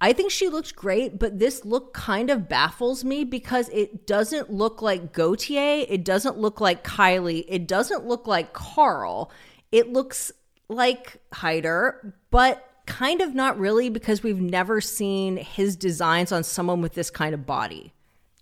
[0.00, 4.50] I think she looked great, but this look kind of baffles me because it doesn't
[4.50, 5.86] look like Gaultier.
[5.88, 7.44] It doesn't look like Kylie.
[7.46, 9.30] It doesn't look like Karl.
[9.70, 10.32] It looks
[10.68, 16.80] like Haider, but kind of not really because we've never seen his designs on someone
[16.80, 17.92] with this kind of body.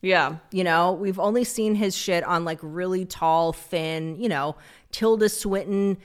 [0.02, 0.36] Yeah.
[0.50, 4.56] You know, we've only seen his shit on like really tall, thin, you know,
[4.92, 5.98] Tilda Swinton,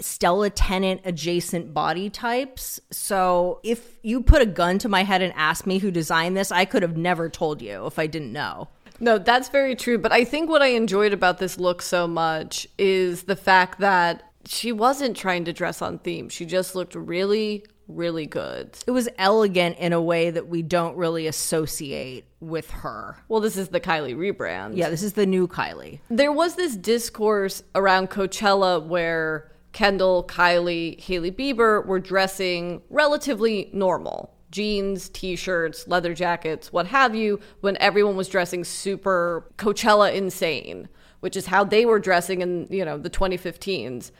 [0.00, 2.80] Stella Tennant adjacent body types.
[2.90, 6.52] So if you put a gun to my head and asked me who designed this,
[6.52, 8.68] I could have never told you if I didn't know.
[9.00, 9.98] No, that's very true.
[9.98, 14.30] But I think what I enjoyed about this look so much is the fact that
[14.46, 16.28] she wasn't trying to dress on theme.
[16.28, 18.76] She just looked really, really good.
[18.86, 23.16] It was elegant in a way that we don't really associate with her.
[23.28, 24.76] Well, this is the Kylie rebrand.
[24.76, 26.00] Yeah, this is the new Kylie.
[26.08, 34.34] There was this discourse around Coachella where Kendall, Kylie, Hailey Bieber were dressing relatively normal
[34.54, 40.88] jeans, t shirts, leather jackets, what have you, when everyone was dressing super Coachella insane,
[41.18, 44.12] which is how they were dressing in, you know, the 2015s.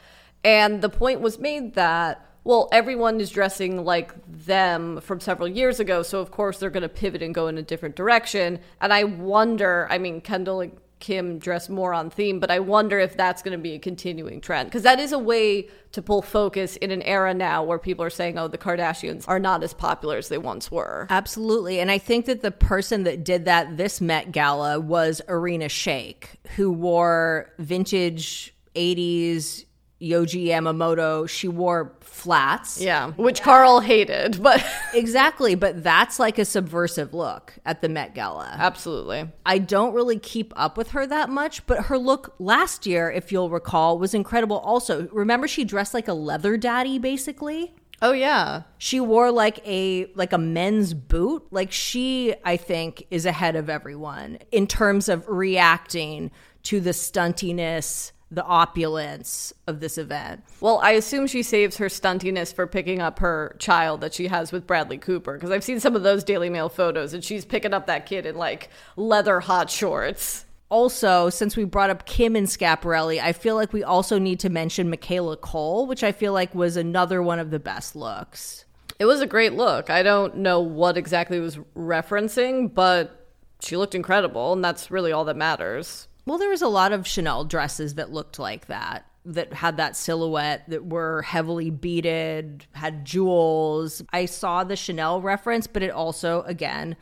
[0.45, 5.79] And the point was made that, well, everyone is dressing like them from several years
[5.79, 6.03] ago.
[6.03, 8.59] So, of course, they're going to pivot and go in a different direction.
[8.79, 12.99] And I wonder, I mean, Kendall and Kim dress more on theme, but I wonder
[12.99, 14.69] if that's going to be a continuing trend.
[14.69, 18.11] Because that is a way to pull focus in an era now where people are
[18.11, 21.07] saying, oh, the Kardashians are not as popular as they once were.
[21.09, 21.79] Absolutely.
[21.79, 26.25] And I think that the person that did that this Met Gala was Irina Shayk,
[26.55, 29.64] who wore vintage 80s
[30.01, 32.81] Yohji Yamamoto, she wore flats.
[32.81, 38.13] Yeah, which Karl hated, but Exactly, but that's like a subversive look at the Met
[38.13, 38.55] Gala.
[38.57, 39.29] absolutely.
[39.45, 43.31] I don't really keep up with her that much, but her look last year, if
[43.31, 45.07] you'll recall, was incredible also.
[45.11, 47.73] Remember she dressed like a leather daddy basically?
[48.01, 48.63] Oh yeah.
[48.77, 51.47] She wore like a like a men's boot.
[51.51, 56.31] Like she I think is ahead of everyone in terms of reacting
[56.63, 60.43] to the stuntiness, the opulence of this event.
[60.59, 64.51] Well, I assume she saves her stuntiness for picking up her child that she has
[64.51, 67.73] with Bradley Cooper because I've seen some of those Daily Mail photos and she's picking
[67.73, 70.45] up that kid in like leather hot shorts.
[70.69, 74.49] Also, since we brought up Kim and Schiaparelli, I feel like we also need to
[74.49, 78.65] mention Michaela Coel, which I feel like was another one of the best looks.
[78.99, 79.89] It was a great look.
[79.89, 83.27] I don't know what exactly it was referencing, but
[83.61, 86.07] she looked incredible and that's really all that matters.
[86.25, 89.95] Well, there was a lot of Chanel dresses that looked like that, that had that
[89.95, 94.01] silhouette, that were heavily beaded, had jewels.
[94.11, 96.95] I saw the Chanel reference, but it also, again,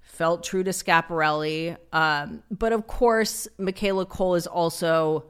[0.00, 1.76] felt true to Schiaparelli.
[1.92, 5.24] Um, but of course, Michaela Coel is also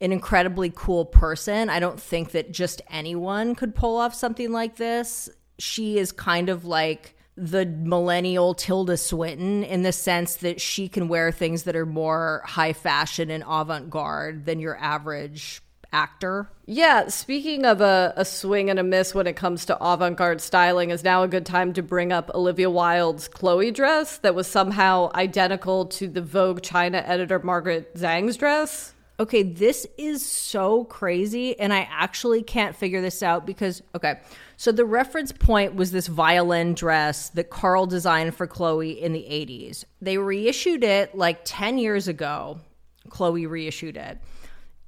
[0.00, 1.70] an incredibly cool person.
[1.70, 5.28] I don't think that just anyone could pull off something like this.
[5.58, 11.08] She is kind of like the millennial Tilda Swinton in the sense that she can
[11.08, 15.60] wear things that are more high fashion and avant garde than your average
[15.92, 16.48] actor.
[16.66, 20.40] Yeah, speaking of a, a swing and a miss when it comes to avant garde
[20.40, 24.46] styling, is now a good time to bring up Olivia Wilde's Chloe dress that was
[24.46, 28.93] somehow identical to the Vogue China editor Margaret Zhang's dress.
[29.20, 34.18] Okay, this is so crazy, and I actually can't figure this out because, okay,
[34.56, 39.20] so the reference point was this violin dress that Karl designed for Chloe in the
[39.22, 39.84] 80s.
[40.00, 42.58] They reissued it like 10 years ago.
[43.08, 44.18] Chloe reissued it.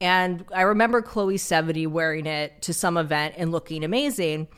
[0.01, 4.49] And I remember Chloe Sevigny wearing it to some event and looking amazing.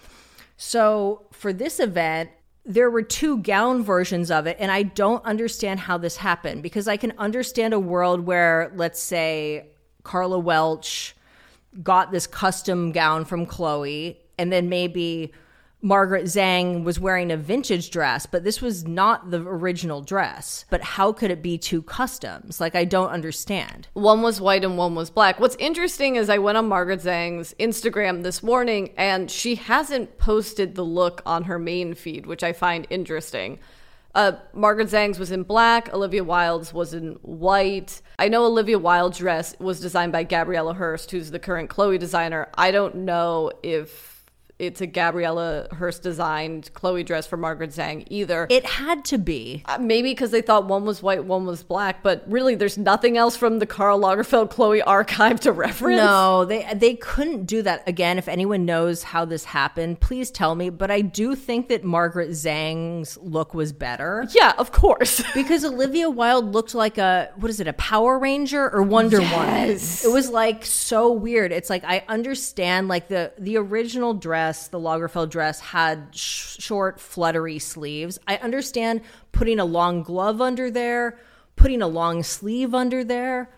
[0.57, 2.31] So for this event,
[2.69, 6.87] there were two gown versions of it, and I don't understand how this happened because
[6.87, 9.69] I can understand a world where, let's say,
[10.03, 11.17] Karla Welch
[11.83, 15.33] got this custom gown from Chloe, and then maybe
[15.81, 20.65] Margaret Zhang was wearing a vintage dress, but this was not the original dress.
[20.71, 22.61] But how could it be two customs?
[22.61, 23.87] Like, I don't understand.
[23.93, 25.39] One was white and one was black.
[25.39, 30.75] What's interesting is I went on Margaret Zhang's Instagram this morning and she hasn't posted
[30.75, 33.61] the look on her main feed, which I find interesting.
[34.17, 35.95] Uh, Margaret Zhang's was in black.
[35.95, 38.03] Olivia Wilde's was in white.
[38.19, 42.49] I know Olivia Wilde's dress was designed by Gabriela Hearst, who's the current Chloe designer.
[42.55, 44.18] I don't know if
[44.59, 48.47] it's a Gabriela Hearst designed Chloe dress for Margaret Zhang either.
[48.51, 49.63] It had to be.
[49.67, 53.17] Uh, Maybe because they thought one was white, one was black, but really there's nothing
[53.17, 55.99] else from the Karl Lagerfeld Chloe archive to reference.
[55.99, 58.19] No, they they couldn't do that again.
[58.19, 60.71] If anyone knows how this happened, please tell me.
[60.71, 65.23] But I do think that Margaret Zhang's look was better Yeah, of course.
[65.35, 69.71] because Olivia Wilde looked like a what is it, a Power Ranger or Wonder Woman?
[69.71, 71.53] It was like so weird.
[71.53, 76.99] It's like I understand like the the original dress, the Lagerfeld dress had sh- short
[76.99, 78.19] fluttery sleeves.
[78.27, 81.19] I understand putting a long glove under there,
[81.57, 83.51] putting a long sleeve under there.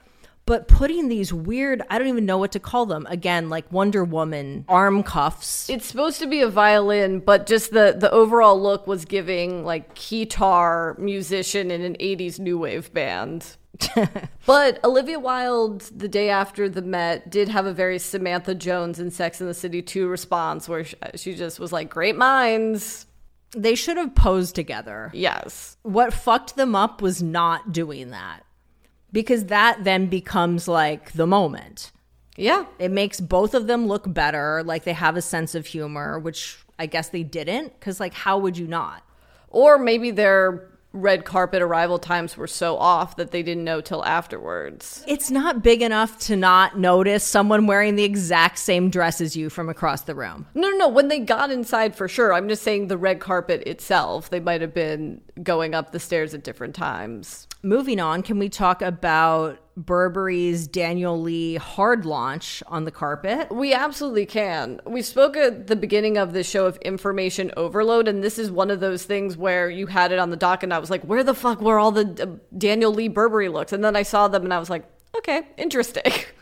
[0.47, 3.07] But putting these weird, I don't even know what to call them.
[3.09, 5.71] Again, like Wonder Woman arm cuffs.
[5.71, 9.95] it's supposed to be a violin, but just the the overall look was giving like
[9.95, 13.57] guitar musician in an 80s new wave band.
[14.47, 19.11] but Olivia Wilde, the day after the Met, did have a very Samantha Jones in
[19.11, 23.07] Sex in the City 2 response where uh, she just was like, great minds.
[23.53, 25.11] They should have posed together.
[25.13, 25.77] Yes.
[25.83, 28.45] What fucked them up was not doing that.
[29.13, 31.91] Because that then becomes like the moment.
[32.37, 32.65] Yeah.
[32.79, 36.59] It makes both of them look better, like they have a sense of humor, which
[36.79, 37.79] I guess they didn't.
[37.79, 39.03] Because, like, how would you not?
[39.49, 44.05] Or maybe their red carpet arrival times were so off that they didn't know till
[44.05, 45.05] afterwards.
[45.07, 49.51] It's not big enough to not notice someone wearing the exact same dress as you
[49.51, 50.47] from across the room.
[50.55, 50.89] No, no, no.
[50.89, 52.33] When they got inside, for sure.
[52.33, 54.31] I'm just saying the red carpet itself.
[54.31, 57.47] They might have been going up the stairs at different times.
[57.63, 63.53] Moving on, can we talk about Burberry's Daniel Lee hard launch on the carpet?
[63.53, 64.81] We absolutely can.
[64.87, 68.71] We spoke at the beginning of this show of information overload, and this is one
[68.71, 71.23] of those things where you had it on the doc, and I was like, where
[71.23, 73.73] the fuck were all the uh, Daniel Lee Burberry looks?
[73.73, 74.85] And then I saw them, and I was like,
[75.17, 76.13] okay, interesting.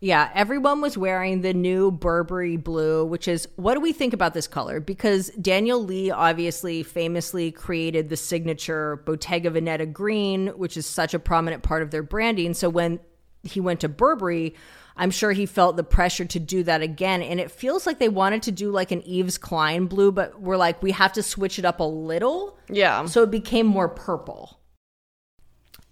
[0.00, 4.34] Yeah, everyone was wearing the new Burberry blue, which is what do we think about
[4.34, 4.78] this color?
[4.78, 11.18] Because Daniel Lee obviously famously created the signature Bottega Veneta green, which is such a
[11.18, 12.52] prominent part of their branding.
[12.52, 13.00] So when
[13.42, 14.54] he went to Burberry,
[14.98, 17.22] I'm sure he felt the pressure to do that again.
[17.22, 20.56] And it feels like they wanted to do like an Yves Klein blue, but we're
[20.58, 22.58] like, we have to switch it up a little.
[22.68, 23.06] Yeah.
[23.06, 24.60] So it became more purple.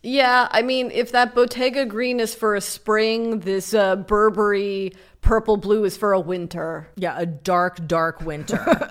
[0.05, 4.93] Yeah, I mean, if that Bottega green is for a spring, this uh, Burberry
[5.23, 6.89] purple blue is for a winter.
[6.97, 8.87] Yeah, a dark, dark winter.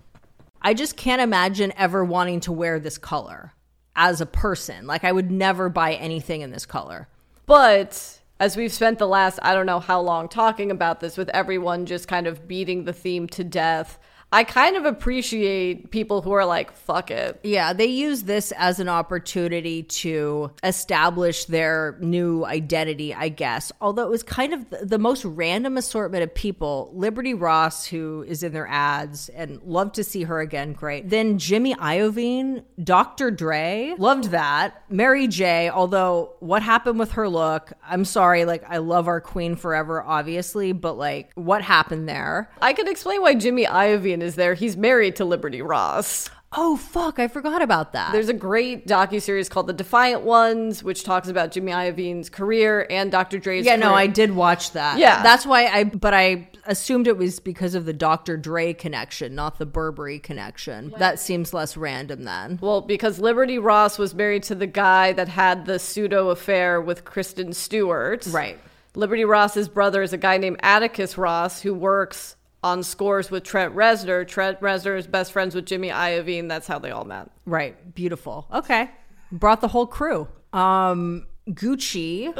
[0.62, 3.52] I just can't imagine ever wanting to wear this color
[3.94, 4.88] as a person.
[4.88, 7.06] Like, I would never buy anything in this color.
[7.46, 11.28] But as we've spent the last, I don't know how long talking about this with
[11.28, 14.00] everyone just kind of beating the theme to death,
[14.32, 17.40] I kind of appreciate people who are like, fuck it.
[17.42, 23.72] Yeah, they use this as an opportunity to establish their new identity, I guess.
[23.80, 26.90] Although it was kind of the- most random assortment of people.
[26.94, 31.08] Liberty Ross, who is in their ads, and love to see her again, great.
[31.08, 33.30] Then Jimmy Iovine, Dr.
[33.30, 34.82] Dre, loved that.
[34.90, 39.56] Mary J, although what happened with her look, I'm sorry, like I love our queen
[39.56, 42.50] forever, obviously, but like what happened there?
[42.60, 44.54] I can explain why Jimmy Iovine is there.
[44.54, 46.30] He's married to Liberty Ross.
[46.52, 48.10] Oh fuck, I forgot about that.
[48.10, 52.88] There's a great docu series called The Defiant Ones, which talks about Jimmy Iovine's career
[52.90, 53.38] and Dr.
[53.38, 53.94] Dre's Yeah, no.
[53.94, 54.98] I did watch that.
[54.98, 55.22] Yeah.
[55.22, 58.36] That's why I, but I assumed it was because of the Dr.
[58.36, 60.92] Dre connection, not the Burberry connection.
[60.98, 62.58] That seems less random then.
[62.60, 67.04] Well, because Liberty Ross was married to the guy that had the pseudo affair with
[67.04, 68.26] Kristen Stewart.
[68.26, 68.58] Right.
[68.96, 73.74] Liberty Ross's brother is a guy named Atticus Ross who works on scores with Trent
[73.74, 74.26] Reznor.
[74.26, 76.48] Trent Reznor is best friends with Jimmy Iovine.
[76.48, 77.30] That's how they all met.
[77.46, 77.94] Right.
[77.94, 78.46] Beautiful.
[78.52, 78.90] Okay.
[79.32, 80.28] Brought the whole crew.
[80.52, 82.32] Um, Gucci,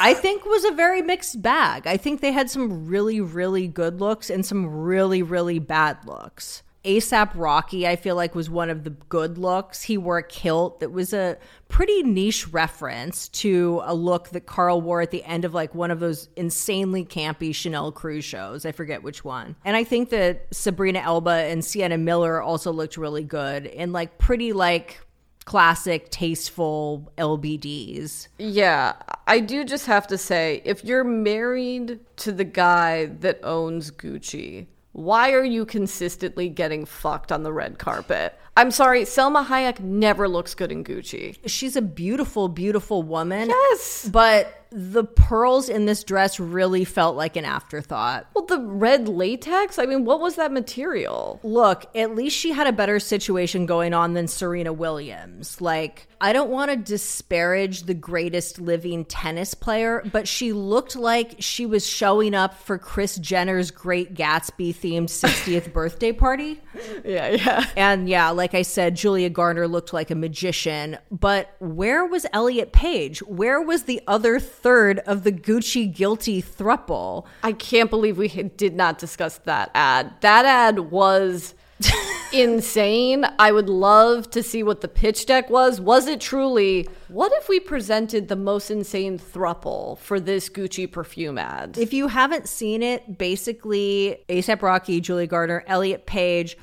[0.00, 1.86] I think was a very mixed bag.
[1.86, 6.62] I think they had some really, really good looks and some really, really bad looks.
[6.86, 9.82] ASAP Rocky, I feel like, was one of the good looks.
[9.82, 11.36] He wore a kilt that was a
[11.68, 15.90] pretty niche reference to a look that Karl wore at the end of like one
[15.90, 18.64] of those insanely campy Chanel cruise shows.
[18.64, 19.56] I forget which one.
[19.64, 24.18] And I think that Sabrina Elba and Sienna Miller also looked really good in like
[24.18, 25.00] pretty like
[25.44, 28.28] classic tasteful LBDs.
[28.38, 28.94] Yeah,
[29.26, 34.66] I do just have to say if you're married to the guy that owns Gucci,
[34.96, 38.34] why are you consistently getting fucked on the red carpet?
[38.56, 41.36] I'm sorry, Salma Hayek never looks good in Gucci.
[41.44, 43.50] She's a beautiful beautiful woman.
[43.50, 44.08] Yes.
[44.10, 48.26] But the pearls in this dress really felt like an afterthought.
[48.48, 49.78] The red latex?
[49.78, 51.40] I mean, what was that material?
[51.42, 55.60] Look, at least she had a better situation going on than Serena Williams.
[55.60, 61.36] Like, I don't want to disparage the greatest living tennis player, but she looked like
[61.40, 66.60] she was showing up for Kris Jenner's Great Gatsby themed 60th birthday party.
[67.04, 67.66] Yeah, yeah.
[67.76, 70.96] And yeah, like I said, Julia Garner looked like a magician.
[71.10, 73.20] But where was Elliot Page?
[73.22, 77.26] Where was the other third of the Gucci guilty thruple?
[77.42, 80.12] I can't believe we did not discuss that ad.
[80.20, 81.54] That ad was
[82.32, 83.26] insane.
[83.38, 85.80] I would love to see what the pitch deck was.
[85.80, 91.38] Was it truly, what if we presented the most insane thruple for this Gucci perfume
[91.38, 91.76] ad?
[91.78, 96.56] If you haven't seen it, basically ASAP Rocky, Julia Garner, Elliot Page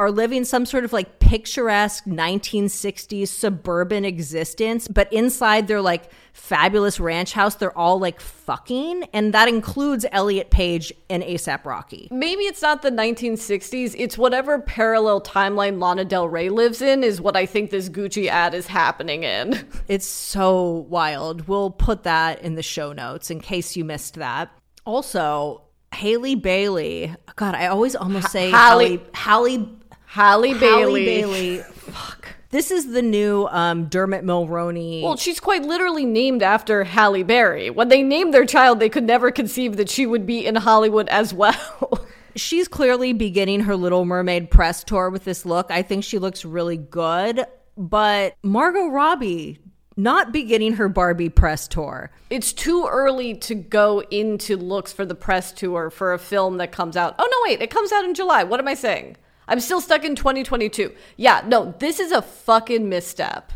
[0.00, 6.98] are living some sort of like picturesque 1960s suburban existence, but inside their like fabulous
[6.98, 12.08] ranch house, they're all like fucking, and that includes Elliot Page and ASAP Rocky.
[12.10, 13.94] Maybe it's not the 1960s.
[13.98, 18.28] It's whatever parallel timeline Lana Del Rey lives in, is what I think this Gucci
[18.28, 19.66] ad is happening in.
[19.88, 21.48] It's so wild.
[21.48, 24.50] We'll put that in the show notes in case you missed that.
[24.86, 27.14] Also, Haley Bailey.
[27.36, 29.79] God, I always almost say Halle- Hallie Hallie
[30.10, 31.04] Halle Bailey.
[31.04, 31.58] Bailey.
[31.58, 32.34] Fuck.
[32.50, 35.04] This is the new um, Dermot Mulroney.
[35.04, 37.70] Well, she's quite literally named after Halle Berry.
[37.70, 41.08] When they named their child, they could never conceive that she would be in Hollywood
[41.10, 42.06] as well.
[42.36, 45.70] She's clearly beginning her Little Mermaid press tour with this look.
[45.70, 47.44] I think she looks really good.
[47.76, 49.58] But Margot Robbie
[49.96, 52.10] not beginning her Barbie press tour.
[52.30, 56.72] it's too early to go into looks for the press tour for a film that
[56.72, 57.14] comes out.
[57.18, 58.44] Oh, no, wait, it comes out in July.
[58.44, 59.16] What am I saying?
[59.50, 60.94] I'm still stuck in 2022.
[61.16, 63.52] Yeah, no, this is a fucking misstep.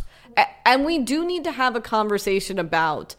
[0.67, 3.15] And we do need to have a conversation about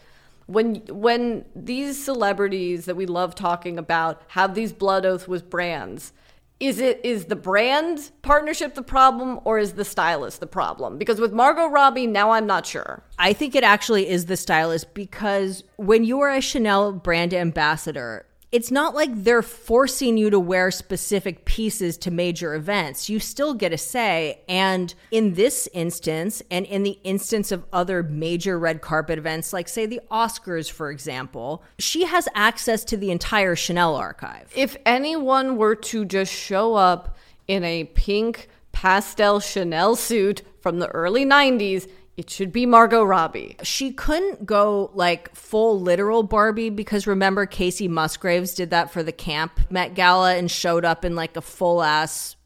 [0.47, 6.13] when when these celebrities that we love talking about have these blood oaths with brands
[6.59, 11.19] is it is the brand partnership the problem or is the stylist the problem because
[11.19, 15.63] with margot robbie now i'm not sure I think it actually is the stylist because
[15.77, 20.71] when you are a Chanel brand ambassador, it's not like they're forcing you to wear
[20.71, 23.09] specific pieces to major events.
[23.09, 24.41] You still get a say.
[24.47, 29.67] And in this instance, and in the instance of other major red carpet events, like,
[29.67, 34.51] say, the Oscars, for example, she has access to the entire Chanel archive.
[34.55, 37.17] If anyone were to just show up
[37.47, 43.57] in a pink pastel Chanel suit from the early 90s, it should be Margot Robbie.
[43.63, 49.11] She couldn't go like full literal Barbie because remember Kacey Musgraves did that for the
[49.11, 52.37] camp Met Gala and showed up in like a full ass,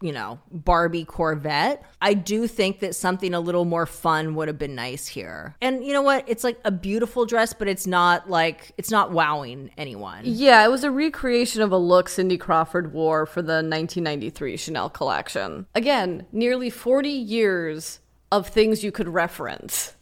[0.00, 1.82] you know, Barbie Corvette.
[2.00, 5.56] I do think that something a little more fun would have been nice here.
[5.60, 6.24] And you know what?
[6.28, 10.20] It's like a beautiful dress, but it's not like it's not wowing anyone.
[10.22, 14.88] Yeah, it was a recreation of a look Cindy Crawford wore for the 1993 Chanel
[14.88, 15.66] collection.
[15.74, 17.98] Again, nearly 40 years
[18.36, 19.94] of things you could reference,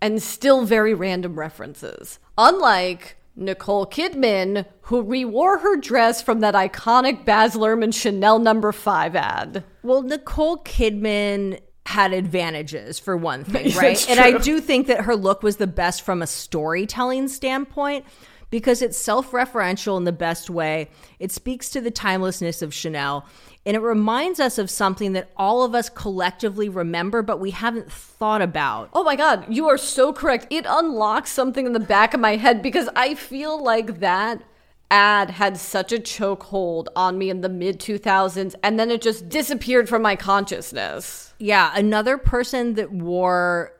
[0.00, 2.18] and still very random references.
[2.38, 9.14] Unlike Nicole Kidman, who rewore her dress from that iconic Baz Luhrmann Chanel number 5
[9.14, 9.64] ad.
[9.82, 14.08] Well, Nicole Kidman had advantages for one thing, right?
[14.08, 18.06] And I do think that her look was the best from a storytelling standpoint
[18.50, 20.88] because it's self-referential in the best way.
[21.18, 23.26] It speaks to the timelessness of Chanel
[23.66, 27.90] and it reminds us of something that all of us collectively remember but we haven't
[27.90, 28.88] thought about.
[28.94, 30.46] Oh my god, you are so correct.
[30.50, 34.42] It unlocks something in the back of my head because I feel like that
[34.88, 39.28] ad had such a chokehold on me in the mid 2000s and then it just
[39.28, 41.34] disappeared from my consciousness.
[41.38, 43.72] Yeah, another person that wore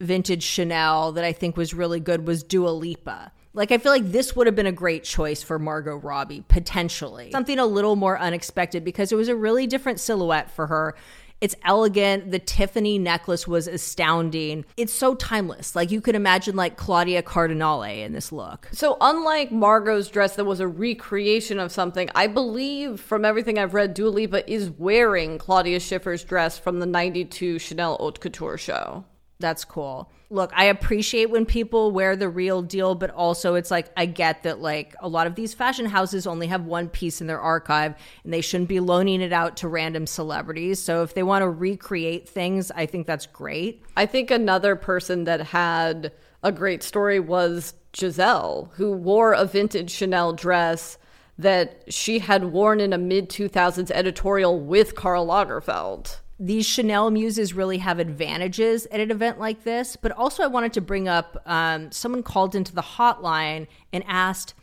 [0.00, 3.32] vintage Chanel that I think was really good was Dua Lipa.
[3.54, 7.30] Like I feel like this would have been a great choice for Margot Robbie potentially.
[7.30, 10.96] Something a little more unexpected because it was a really different silhouette for her.
[11.40, 12.30] It's elegant.
[12.30, 14.64] The Tiffany necklace was astounding.
[14.76, 15.76] It's so timeless.
[15.76, 18.68] Like you could imagine like Claudia Cardinale in this look.
[18.72, 23.74] So, unlike Margot's dress that was a recreation of something, I believe from everything I've
[23.74, 29.04] read, Dua Lipa is wearing Claudia Schiffer's dress from the 92 Chanel Haute Couture show.
[29.44, 30.10] That's cool.
[30.30, 34.44] Look, I appreciate when people wear the real deal, but also it's like I get
[34.44, 37.94] that like a lot of these fashion houses only have one piece in their archive
[38.24, 40.80] and they shouldn't be loaning it out to random celebrities.
[40.80, 43.82] So if they want to recreate things, I think that's great.
[43.98, 49.90] I think another person that had a great story was Gisele, who wore a vintage
[49.90, 50.96] Chanel dress
[51.36, 56.20] that she had worn in a mid 2000s editorial with Karl Lagerfeld.
[56.38, 59.96] These Chanel muses really have advantages at an event like this.
[59.96, 64.54] But also, I wanted to bring up um, someone called into the hotline and asked,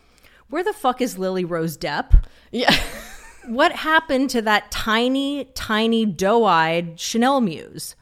[0.50, 2.24] Where the fuck is Lily Rose Depp?
[2.52, 2.76] Yeah.
[3.48, 7.96] What happened to that tiny, tiny, doe eyed Chanel muse?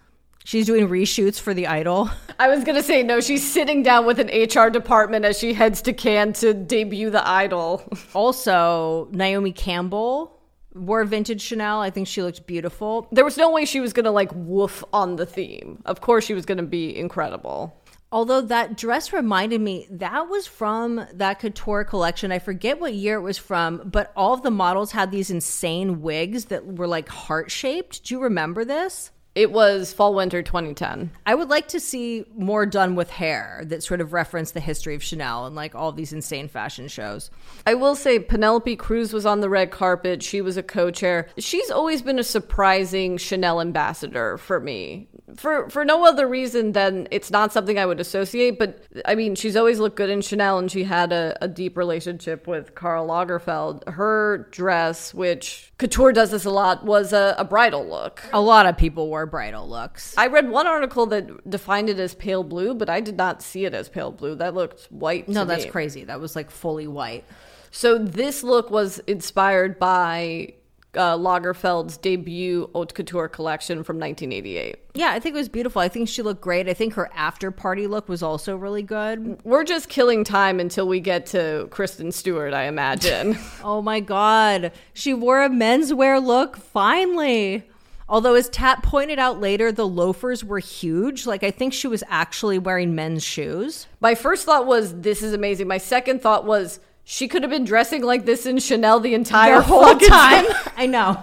[0.44, 2.10] She's doing reshoots for the idol.
[2.40, 5.54] I was going to say, no, she's sitting down with an HR department as she
[5.54, 7.84] heads to Cannes to debut the idol.
[8.14, 10.39] Also, Naomi Campbell
[10.74, 11.82] wore vintage Chanel.
[11.82, 13.08] I think she looked beautiful.
[13.12, 15.82] There was no way she was going to like woof on the theme.
[15.86, 17.76] Of course, she was going to be incredible.
[18.12, 22.32] Although that dress reminded me, that was from that couture collection.
[22.32, 26.02] I forget what year it was from, but all of the models had these insane
[26.02, 28.06] wigs that were like heart shaped.
[28.06, 29.12] Do you remember this?
[29.40, 31.12] It was fall winter 2010.
[31.26, 34.96] I would like to see more done with hair that sort of reference the history
[34.96, 37.32] of Chanel and like all these insane fashion shows.
[37.66, 40.22] I will say Penelope Cruz was on the red carpet.
[40.22, 41.30] She was a co-chair.
[41.38, 45.08] She's always been a surprising Chanel ambassador for me.
[45.36, 49.36] For for no other reason than it's not something I would associate, but I mean,
[49.36, 53.08] she's always looked good in Chanel and she had a, a deep relationship with Karl
[53.08, 53.88] Lagerfeld.
[53.90, 58.24] Her dress, which couture does this a lot, was a, a bridal look.
[58.34, 60.16] A lot of people wore bridal looks.
[60.18, 63.66] I read one article that defined it as pale blue, but I did not see
[63.66, 64.36] it as pale blue.
[64.36, 65.28] That looked white.
[65.28, 65.72] No, that's me.
[65.72, 66.04] crazy.
[66.04, 67.24] That was like fully white.
[67.72, 70.54] So this look was inspired by
[70.96, 74.78] uh, Lagerfeld's debut haute couture collection from 1988.
[74.96, 75.82] Yeah, I think it was beautiful.
[75.82, 76.68] I think she looked great.
[76.68, 79.40] I think her after party look was also really good.
[79.44, 83.38] We're just killing time until we get to Kristen Stewart, I imagine.
[83.62, 84.72] Oh my god.
[84.94, 87.64] She wore a menswear look finally.
[88.08, 91.26] Although as Tat pointed out later, the loafers were huge.
[91.28, 93.86] Like I think she was actually wearing men's shoes.
[94.00, 95.68] My first thought was, this is amazing.
[95.68, 96.80] My second thought was,
[97.12, 100.46] she could have been dressing like this in Chanel the entire the whole time.
[100.78, 101.20] I know.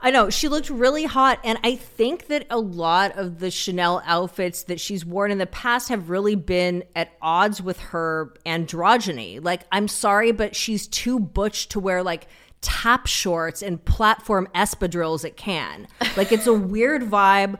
[0.00, 0.30] I know.
[0.30, 1.38] She looked really hot.
[1.44, 5.46] And I think that a lot of the Chanel outfits that she's worn in the
[5.46, 9.44] past have really been at odds with her androgyny.
[9.44, 12.26] Like, I'm sorry, but she's too butch to wear like
[12.62, 15.88] tap shorts and platform espadrilles at Cannes.
[16.16, 17.58] Like, it's a weird vibe.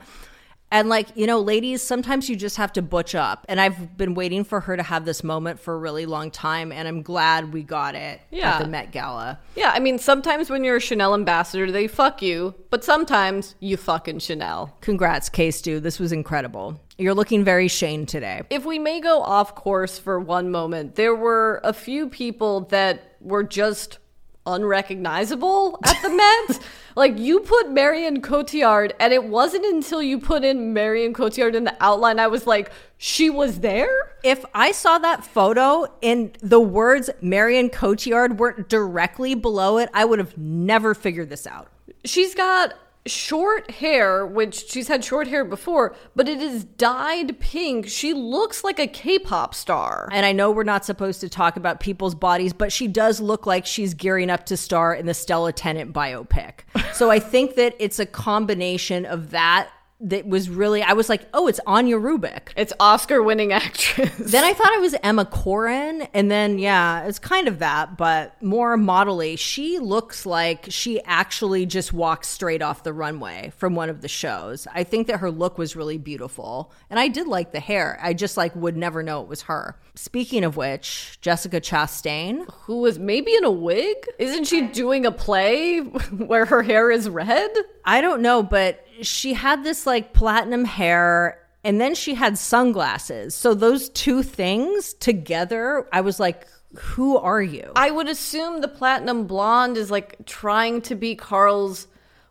[0.72, 3.44] And like, you know, ladies, sometimes you just have to butch up.
[3.48, 6.72] And I've been waiting for her to have this moment for a really long time.
[6.72, 8.54] And I'm glad we got it Yeah.
[8.54, 9.38] at the Met Gala.
[9.54, 13.76] Yeah, I mean, sometimes when you're a Chanel ambassador, they fuck you, but sometimes you
[13.76, 14.74] fucking Chanel.
[14.80, 15.78] Congrats, K Stu.
[15.78, 16.80] This was incredible.
[16.96, 18.42] You're looking very Shane today.
[18.48, 23.16] If we may go off course for one moment, there were a few people that
[23.20, 23.98] were just
[24.47, 26.61] unrecognizable at the Met.
[26.97, 31.64] like you put Marion Cotillard, and it wasn't until you put in Marion Cotillard in
[31.64, 34.12] the outline I was like, she was there.
[34.22, 40.05] If I saw that photo and the words Marion Cotillard weren't directly below it, I
[40.05, 41.68] would have never figured this out.
[42.05, 42.74] She's got
[43.07, 47.88] short hair, which she's had short hair before, but it is dyed pink.
[47.88, 50.09] She looks like a K-pop star.
[50.12, 53.46] And I know we're not supposed to talk about people's bodies, but she does look
[53.46, 56.61] like she's gearing up to star in the Stella Tennant biopic.
[56.92, 59.70] so I think that it's a combination of that
[60.03, 62.53] that was really, I was like, oh, it's Anja Rubik.
[62.57, 64.11] It's Oscar-winning actress.
[64.18, 68.40] Then I thought it was Emma Corrin, and then yeah, it's kind of that, but
[68.42, 69.38] more modelly.
[69.38, 74.09] She looks like she actually just walked straight off the runway from one of the
[74.09, 74.66] shows.
[74.74, 77.98] I think that her look was really beautiful, and I did like the hair.
[78.03, 79.78] I just like would never know it was her.
[79.94, 83.96] Speaking of which, Jessica Chastain, who was maybe in a wig?
[84.18, 87.50] Isn't she doing a play where her hair is red?
[87.84, 91.38] I don't know, but she had this like platinum hair.
[91.64, 93.36] And then she had sunglasses.
[93.36, 97.70] So those two things together, I was like, who are you?
[97.76, 101.86] I would assume the platinum blonde is like trying to be Karl's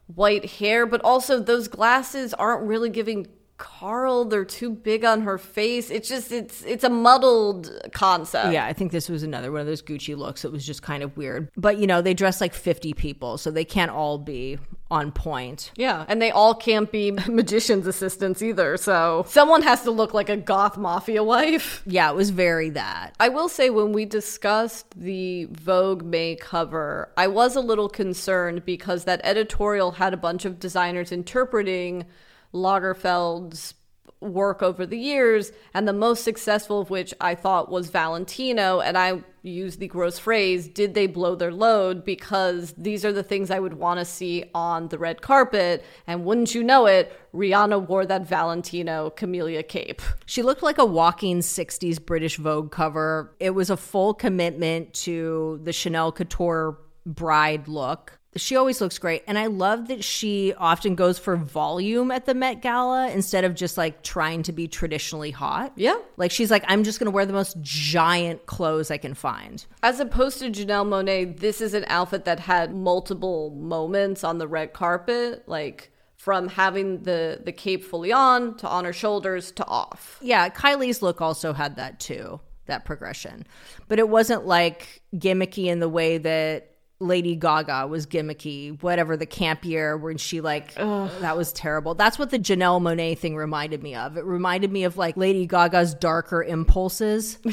[0.07, 4.25] white hair, but also those glasses aren't really giving Karl.
[4.25, 5.91] They're too big on her face.
[5.91, 8.51] It's just it's it's a muddled concept.
[8.51, 10.43] Yeah, I think this was another one of those Gucci looks.
[10.43, 11.49] It was just kind of weird.
[11.55, 14.57] But you know, they dress like 50 people, so they can't all be
[14.91, 15.71] on point.
[15.75, 18.77] Yeah, and they all can't be magician's assistants either.
[18.77, 21.81] So someone has to look like a goth mafia wife.
[21.85, 23.15] Yeah, it was very that.
[23.19, 28.65] I will say when we discussed the Vogue May cover, I was a little concerned
[28.65, 32.05] because that editorial had a bunch of designers interpreting
[32.53, 33.73] Lagerfeld's
[34.21, 38.79] work over the years, and the most successful of which I thought was Valentino.
[38.79, 42.05] And I use the gross phrase, did they blow their load?
[42.05, 45.83] Because these are the things I would want to see on the red carpet.
[46.05, 50.01] And wouldn't you know it, Rihanna wore that Valentino Camellia cape.
[50.25, 53.35] She looked like a walking 60s British Vogue cover.
[53.39, 58.19] It was a full commitment to the Chanel Couture bride look.
[58.37, 59.23] She always looks great.
[59.27, 63.55] And I love that she often goes for volume at the Met Gala instead of
[63.55, 65.73] just like trying to be traditionally hot.
[65.75, 65.97] Yeah.
[66.15, 69.65] Like she's like, I'm just going to wear the most giant clothes I can find.
[69.83, 74.47] As opposed to Janelle Monáe, this is an outfit that had multiple moments on the
[74.47, 79.65] red carpet, like from having the the cape fully on to on her shoulders to
[79.65, 80.19] off.
[80.21, 83.45] Yeah, Kylie's look also had that too, that progression.
[83.87, 86.70] But it wasn't like gimmicky in the way that
[87.01, 91.95] Lady Gaga was gimmicky, whatever the camp year when she like that was terrible.
[91.95, 94.17] That's what the Janelle Monáe thing reminded me of.
[94.17, 97.39] It reminded me of like Lady Gaga's darker impulses.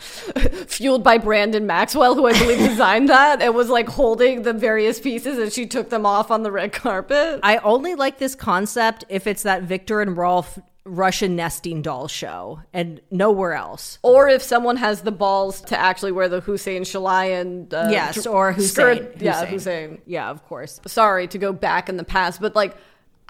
[0.00, 4.98] Fueled by Brandon Maxwell, who I believe designed that, and was like holding the various
[4.98, 7.40] pieces and she took them off on the red carpet.
[7.42, 12.60] I only like this concept if it's that Viktor and Rolf Russian nesting doll show
[12.72, 13.98] and nowhere else.
[14.02, 18.52] Or if someone has the balls to actually wear the Hussein Chalayan uh, yes, or
[18.52, 18.96] Hussein.
[18.96, 19.20] skirt.
[19.20, 19.90] Yeah, Hussein.
[19.90, 20.02] Hussein.
[20.06, 20.80] Yeah, of course.
[20.86, 22.76] sorry to go back in the past, but like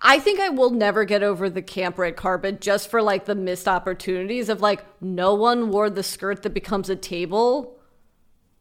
[0.03, 3.35] I think I will never get over the camp red carpet just for like the
[3.35, 7.77] missed opportunities of like no one wore the skirt that becomes a table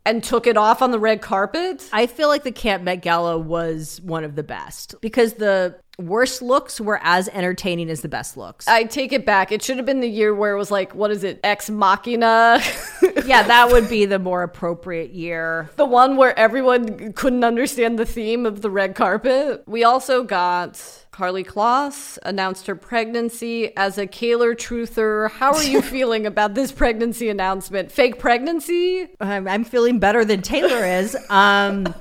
[0.05, 1.87] and took it off on the red carpet.
[1.93, 6.41] I feel like the Camp Met Gala was one of the best because the worst
[6.41, 8.68] looks were as entertaining as the best looks.
[8.68, 9.52] I take it back.
[9.52, 12.62] It should have been the year where it was like, what is it, Ex Machina?
[13.26, 15.70] yeah, that would be the more appropriate year.
[15.76, 19.64] the one where everyone couldn't understand the theme of the red carpet.
[19.68, 25.30] We also got Karlie Kloss announced her pregnancy as a Kaylor truther.
[25.30, 27.91] How are you feeling about this pregnancy announcement?
[27.91, 29.10] Fake pregnancy?
[29.20, 31.18] I'm, I'm feeling better than Taylor is.
[31.30, 31.93] Um,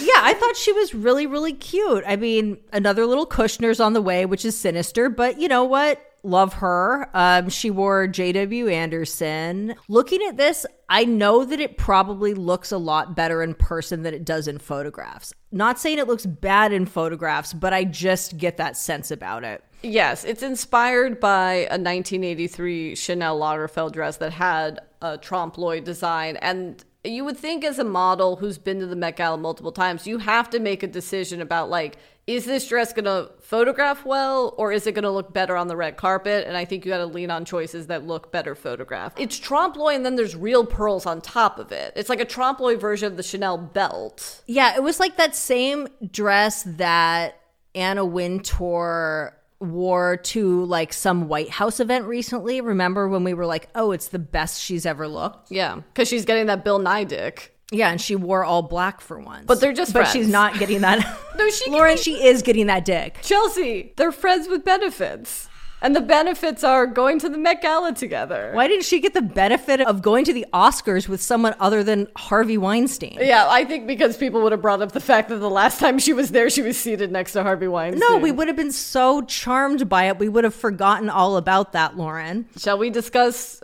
[0.00, 2.04] yeah, I thought she was really, really cute.
[2.06, 6.00] I mean, another little Kushner's on the way, which is sinister, but you know what?
[6.22, 7.10] Love her.
[7.12, 8.68] Um, she wore J.W.
[8.68, 9.74] Anderson.
[9.88, 14.14] Looking at this, I know that it probably looks a lot better in person than
[14.14, 15.34] it does in photographs.
[15.52, 19.62] Not saying it looks bad in photographs, but I just get that sense about it.
[19.82, 26.36] Yes, it's inspired by a 1983 Chanel Lagerfeld dress that had a trompe l'oeil design.
[26.38, 30.06] And you would think as a model who's been to the Met Gala multiple times,
[30.06, 31.96] you have to make a decision about like,
[32.26, 35.68] is this dress going to photograph well or is it going to look better on
[35.68, 36.46] the red carpet?
[36.46, 39.20] And I think you got to lean on choices that look better photographed.
[39.20, 41.92] It's trompe l'oeil and then there's real pearls on top of it.
[41.94, 44.42] It's like a trompe l'oeil version of the Chanel belt.
[44.46, 47.38] Yeah, it was like that same dress that
[47.74, 52.60] Anna Wintour wore to like some White House event recently.
[52.60, 55.50] Remember when we were like, oh, it's the best she's ever looked?
[55.50, 57.50] Yeah, because she's getting that Bill Nighy dick.
[57.72, 59.46] Yeah, and she wore all black for once.
[59.46, 60.12] But they're just But friends.
[60.12, 61.18] she's not getting that.
[61.36, 63.18] No, she Lauren, she is getting that dick.
[63.22, 65.48] Chelsea, they're friends with benefits.
[65.84, 68.52] And the benefits are going to the Met Gala together.
[68.54, 72.08] Why didn't she get the benefit of going to the Oscars with someone other than
[72.16, 73.18] Harvey Weinstein?
[73.20, 75.98] Yeah, I think because people would have brought up the fact that the last time
[75.98, 78.00] she was there, she was seated next to Harvey Weinstein.
[78.00, 80.18] No, we would have been so charmed by it.
[80.18, 82.46] We would have forgotten all about that, Lauren.
[82.56, 83.62] Shall we discuss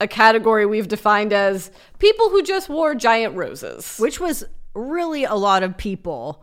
[0.00, 3.98] a category we've defined as people who just wore giant roses?
[3.98, 4.42] Which was
[4.74, 6.42] really a lot of people.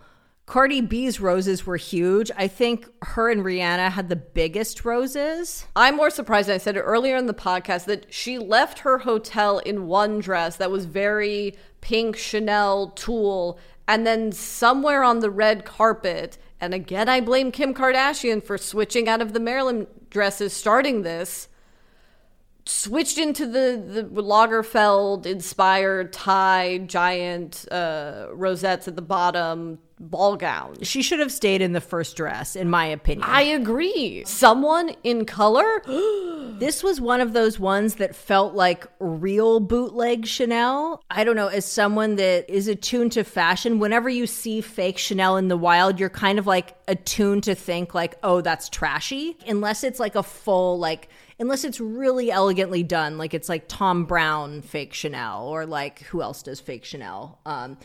[0.49, 2.31] Cardi B's roses were huge.
[2.35, 5.67] I think her and Rihanna had the biggest roses.
[5.75, 6.49] I'm more surprised.
[6.49, 10.55] I said it earlier in the podcast that she left her hotel in one dress
[10.55, 16.39] that was very pink Chanel tulle, and then somewhere on the red carpet.
[16.59, 21.47] And again, I blame Kim Kardashian for switching out of the Marilyn dresses, starting this.
[22.69, 30.75] Switched into the the Lagerfeld inspired tie, giant uh, rosettes at the bottom, ball gown.
[30.83, 33.27] She should have stayed in the first dress, in my opinion.
[33.27, 34.23] I agree.
[34.25, 35.81] Someone in color
[36.59, 41.01] This was one of those ones that felt like real bootleg Chanel.
[41.09, 45.37] I don't know, as someone that is attuned to fashion, whenever you see fake Chanel
[45.37, 49.85] in the wild, you're kind of like attuned to think like, "Oh, that's trashy." Unless
[49.85, 51.07] it's like a full like
[51.39, 56.21] unless it's really elegantly done, like it's like Thom Browne fake Chanel or like who
[56.21, 57.39] else does fake Chanel?
[57.45, 57.77] Um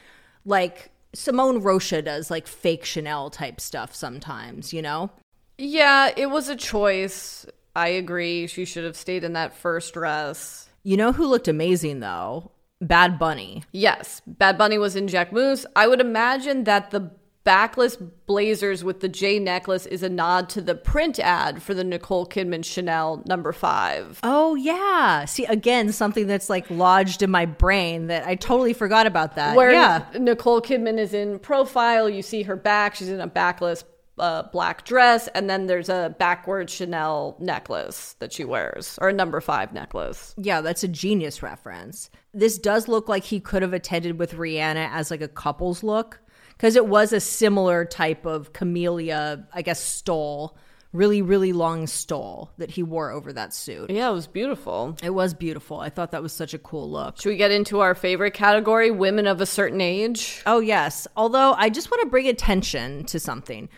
[0.44, 5.10] like Simone Rocha does like fake Chanel type stuff sometimes, you know?
[5.56, 7.46] Yeah, it was a choice.
[7.76, 8.46] I agree.
[8.46, 10.68] She should have stayed in that first dress.
[10.82, 12.50] You know who looked amazing though?
[12.80, 13.62] Bad Bunny.
[13.72, 15.64] Yes, Bad Bunny was in Jacquemus.
[15.74, 17.10] I would imagine that the
[17.44, 21.84] backless blazers with the J necklace is a nod to the print ad for the
[21.84, 24.18] Nicole Kidman Chanel number five.
[24.22, 25.26] Oh yeah.
[25.26, 29.56] See again something that's like lodged in my brain that I totally forgot about that.
[29.56, 30.04] Where yeah.
[30.18, 32.94] Nicole Kidman is in profile, you see her back.
[32.94, 33.84] She's in a backless
[34.18, 39.12] uh, black dress, and then there's a backward Chanel necklace that she wears, or a
[39.12, 40.34] number five necklace.
[40.38, 42.10] Yeah, that's a genius reference.
[42.32, 46.20] This does look like he could have attended with Rihanna as like a couple's look
[46.56, 50.56] because it was a similar type of camellia, I guess, stole,
[50.92, 53.90] really, really long stole that he wore over that suit.
[53.90, 54.96] Yeah, it was beautiful.
[55.02, 55.80] It was beautiful.
[55.80, 57.20] I thought that was such a cool look.
[57.20, 60.42] Should we get into our favorite category, women of a certain age?
[60.46, 61.08] Oh, yes.
[61.16, 63.68] Although I just want to bring attention to something.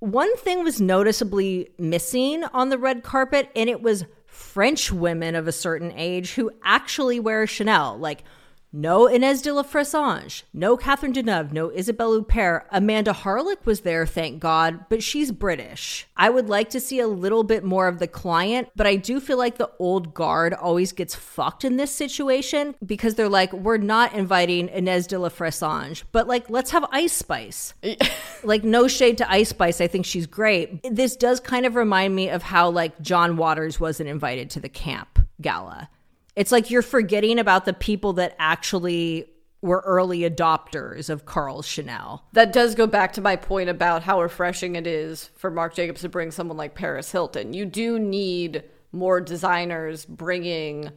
[0.00, 5.46] One thing was noticeably missing on the red carpet, and it was French women of
[5.46, 7.98] a certain age who actually wear Chanel.
[7.98, 8.24] Like,
[8.72, 12.64] no Inès de la Fressange, no Catherine Deneuve, no Isabelle Huppert.
[12.70, 16.06] Amanda Harlech was there, thank God, but she's British.
[16.16, 19.20] I would like to see a little bit more of the client, but I do
[19.20, 23.76] feel like the old guard always gets fucked in this situation because they're like, we're
[23.76, 27.74] not inviting Inès de la Fressange, but like, let's have Ice Spice.
[28.42, 29.80] like, no shade to Ice Spice.
[29.80, 30.80] I think she's great.
[30.82, 34.68] This does kind of remind me of how like John Waters wasn't invited to the
[34.68, 35.90] camp gala.
[36.36, 39.28] It's like you're forgetting about the people that actually
[39.60, 42.24] were early adopters of Karl Chanel.
[42.32, 46.00] That does go back to my point about how refreshing it is for Marc Jacobs
[46.00, 47.54] to bring someone like Paris Hilton.
[47.54, 50.90] You do need more designers bringing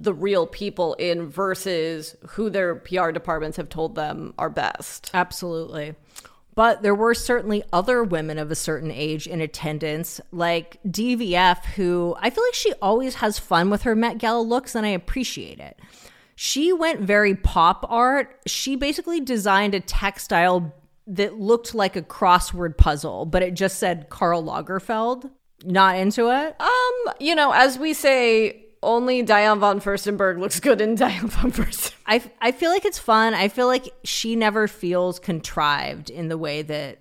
[0.00, 5.10] the real people in versus who their PR departments have told them are best.
[5.14, 5.94] Absolutely.
[6.54, 12.14] But there were certainly other women of a certain age in attendance, like DVF, who
[12.18, 15.60] I feel like she always has fun with her Met Gala looks, and I appreciate
[15.60, 15.78] it.
[16.34, 18.40] She went very pop art.
[18.46, 20.74] She basically designed a textile
[21.06, 25.30] that looked like a crossword puzzle, but it just said Karl Lagerfeld.
[25.64, 26.60] Not into it?
[26.60, 31.52] Um, you know, as we say, only Diane von Furstenberg looks good in Diane von
[31.52, 31.94] Furstenberg.
[32.06, 33.34] I, I feel like it's fun.
[33.34, 36.98] I feel like she never feels contrived in the way that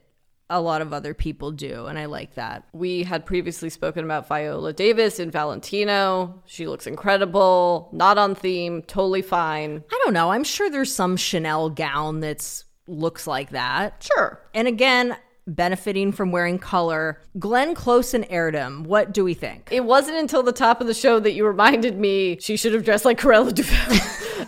[0.49, 2.65] a lot of other people do, and I like that.
[2.73, 6.43] We had previously spoken about Viola Davis in Valentino.
[6.45, 9.81] She looks incredible, not on theme, totally fine.
[9.89, 10.31] I don't know.
[10.31, 14.05] I'm sure there's some Chanel gown that's looks like that.
[14.13, 14.41] Sure.
[14.53, 15.15] And again,
[15.47, 17.19] benefiting from wearing color.
[17.39, 19.69] Glenn Close and Erdem, what do we think?
[19.71, 22.85] It wasn't until the top of the show that you reminded me she should have
[22.85, 23.99] dressed like Cruella De Vil.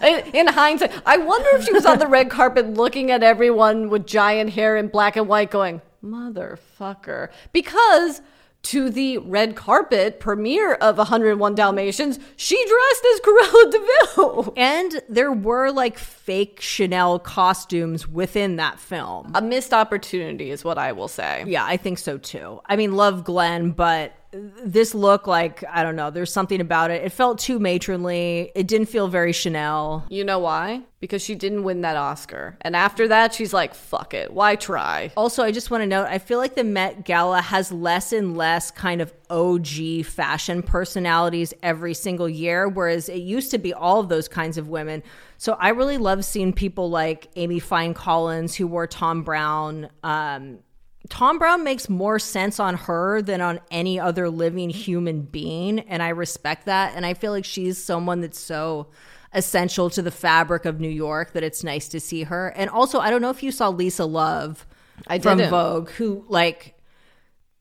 [0.07, 3.89] In, in hindsight, I wonder if she was on the red carpet looking at everyone
[3.89, 7.29] with giant hair in black and white going, motherfucker.
[7.51, 8.21] Because
[8.63, 13.79] to the red carpet premiere of 101 Dalmatians, she dressed as Cruella De
[14.15, 14.53] Vil.
[14.55, 19.31] And there were like fake Chanel costumes within that film.
[19.35, 21.43] A missed opportunity is what I will say.
[21.45, 22.61] Yeah, I think so too.
[22.65, 26.09] I mean, love Glenn, but this look like I don't know.
[26.09, 27.03] There's something about it.
[27.03, 28.51] It felt too matronly.
[28.55, 30.05] It didn't feel very Chanel.
[30.09, 30.81] You know why?
[30.99, 32.57] Because she didn't win that Oscar.
[32.61, 34.31] And after that, she's like, fuck it.
[34.33, 35.11] Why try?
[35.17, 38.37] Also, I just want to note, I feel like the Met Gala has less and
[38.37, 43.99] less kind of OG fashion personalities every single year, whereas it used to be all
[43.99, 45.03] of those kinds of women.
[45.37, 49.89] So I really love seeing people like Amy Fine Collins, who wore Thom Browne.
[50.03, 50.59] Um,
[51.09, 55.79] Thom Browne makes more sense on her than on any other living human being.
[55.79, 56.93] And I respect that.
[56.95, 58.87] And I feel like she's someone that's so
[59.33, 62.49] essential to the fabric of New York that it's nice to see her.
[62.49, 64.65] And also, I don't know if you saw Lisa Love
[65.07, 65.51] I from didn't.
[65.51, 66.77] Vogue, who like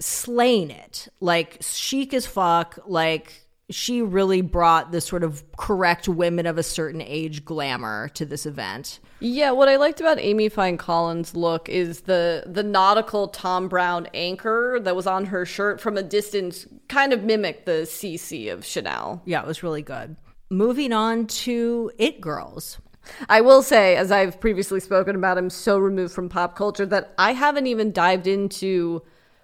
[0.00, 3.41] slaying it, like chic as fuck, like
[3.74, 8.46] she really brought the sort of correct women of a certain age glamour to this
[8.46, 9.00] event.
[9.20, 14.08] Yeah, what I liked about Amy Fine Collins' look is the the nautical Thom Browne
[14.14, 18.64] anchor that was on her shirt from a distance kind of mimicked the CC of
[18.64, 19.22] Chanel.
[19.24, 20.16] Yeah, it was really good.
[20.50, 22.78] Moving on to It Girls.
[23.28, 27.14] I will say, as I've previously spoken about, I'm so removed from pop culture that
[27.18, 29.02] I haven't even dived into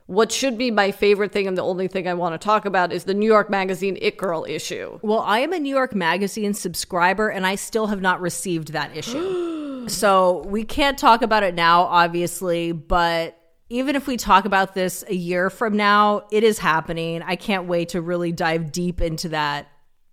[0.08, 2.94] what should be my favorite thing and the only thing I want to talk about
[2.94, 4.98] is the New York Magazine It Girl issue.
[5.02, 8.96] Well, I am a New York Magazine subscriber and I still have not received that
[8.96, 9.86] issue.
[9.88, 13.38] so we can't talk about it now, obviously, but
[13.68, 17.20] even if we talk about this a year from now, it is happening.
[17.22, 19.68] I can't wait to really dive deep into that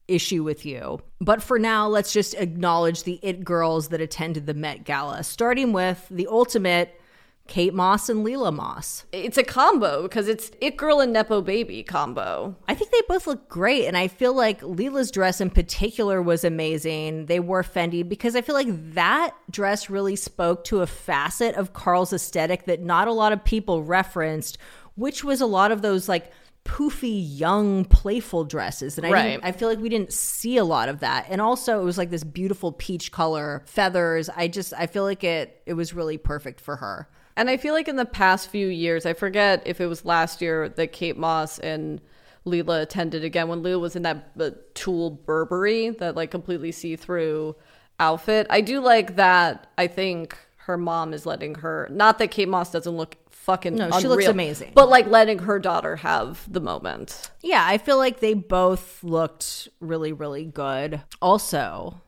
[0.10, 1.00] issue with you.
[1.22, 5.72] But for now, let's just acknowledge the It girls that attended the Met Gala, starting
[5.72, 7.00] with the ultimate
[7.48, 9.06] Kate Moss and Lila Moss.
[9.12, 12.56] It's a combo because it's It Girl and Nepo Baby combo.
[12.68, 13.86] I think they both look great.
[13.86, 17.28] And I feel like Lila's dress in particular was amazing.
[17.28, 21.74] They wore Fendi because I feel like that dress really spoke to a facet of
[21.74, 24.58] Karl's aesthetic that not a lot of people referenced,
[24.96, 26.32] which was a lot of those like
[26.66, 28.98] poofy, young, playful dresses.
[28.98, 29.39] And I, Right.
[29.43, 31.28] I feel like we didn't see a lot of that.
[31.30, 34.30] And also, it was like this beautiful peach color, feathers.
[34.36, 37.08] I just, I feel like it, it was really perfect for her.
[37.38, 40.42] And I feel like in the past few years, I forget if it was last
[40.42, 42.00] year that Kate Moss and
[42.46, 46.96] Lila attended again when Lila was in that uh, tulle Burberry, that like completely see
[46.96, 47.56] through
[48.00, 48.48] outfit.
[48.50, 49.68] I do like that.
[49.78, 53.92] I think her mom is letting her, not that Kate Moss doesn't look fucking No,
[54.00, 54.72] she looks amazing.
[54.74, 57.30] but like letting her daughter have the moment.
[57.44, 61.02] Yeah, I feel like they both looked really, really good.
[61.22, 62.02] Also,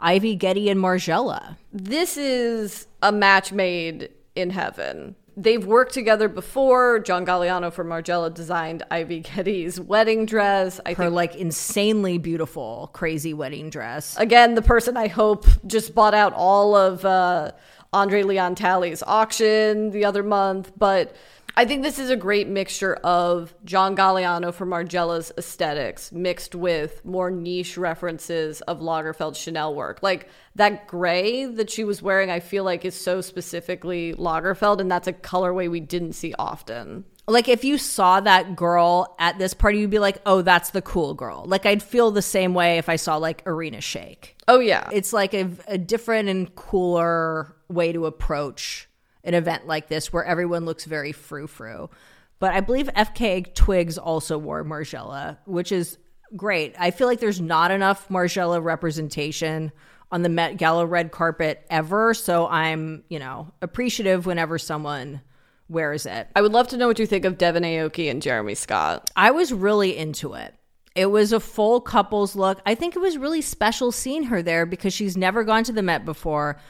[0.00, 1.56] Ivy Getty and Margiela.
[1.72, 5.16] this is a match made in heaven.
[5.36, 7.00] They've worked together before.
[7.00, 10.80] John Galliano from Margiela designed Ivy Getty's wedding dress.
[10.86, 14.16] I Her think like insanely beautiful, crazy wedding dress.
[14.16, 17.52] again the person I hope just bought out all of uh,
[17.92, 21.14] Andre Leon Talley's auction the other month, but
[21.56, 27.04] I think this is a great mixture of John Galliano from Margiela's aesthetics mixed with
[27.04, 30.02] more niche references of Lagerfeld Chanel work.
[30.02, 34.90] Like that gray that she was wearing, I feel like is so specifically Lagerfeld, and
[34.90, 37.04] that's a colorway we didn't see often.
[37.28, 40.82] Like if you saw that girl at this party, you'd be like, "Oh, that's the
[40.82, 44.34] cool girl." Like I'd feel the same way if I saw like Irina Shayk.
[44.46, 48.88] Oh yeah, It's like a, a different and cooler way to approach
[49.24, 51.90] an event like this, where everyone looks very frou frou.
[52.38, 55.98] But I believe FKA Twigs also wore Margiela, which is
[56.36, 56.74] great.
[56.78, 59.72] I feel like there's not enough Margiela representation
[60.12, 65.20] on the Met Gala red carpet ever, so I'm you know appreciative whenever someone
[65.68, 66.28] wears it.
[66.36, 69.10] I would love to know what you think of Devon Aoki and Jeremy Scott.
[69.16, 70.54] I was really into it.
[70.94, 72.60] It was a full couples look.
[72.64, 75.82] I think it was really special seeing her there because she's never gone to the
[75.82, 76.60] Met before.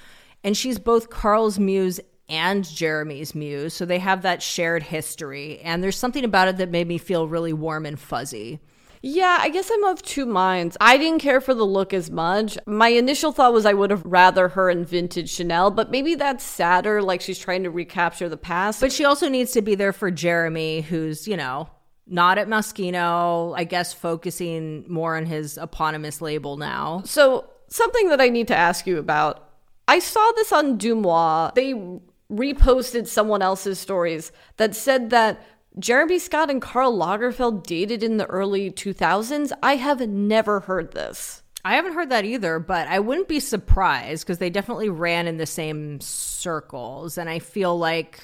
[0.42, 3.74] And she's both Karl's muse and Jeremy's muse.
[3.74, 5.60] So they have that shared history.
[5.60, 8.60] And there's something about it that made me feel really warm and fuzzy.
[9.06, 10.78] Yeah, I guess I'm of two minds.
[10.80, 12.56] I didn't care for the look as much.
[12.66, 16.42] My initial thought was I would have rather her in vintage Chanel, but maybe that's
[16.42, 18.80] sadder, like she's trying to recapture the past.
[18.80, 21.68] But she also needs to be there for Jeremy, who's, you know,
[22.06, 27.02] not at Moschino, I guess focusing more on his eponymous label now.
[27.04, 29.50] so, something that I need to ask you about.
[29.86, 31.54] I saw this on DeuxMoi.
[31.54, 31.74] They
[32.34, 35.42] reposted someone else's stories that said that
[35.78, 39.52] Jeremy Scott and Karl Lagerfeld dated in the early 2000s.
[39.62, 41.42] I have never heard this.
[41.64, 45.38] I haven't heard that either, but I wouldn't be surprised because they definitely ran in
[45.38, 47.16] the same circles.
[47.16, 48.20] And I feel like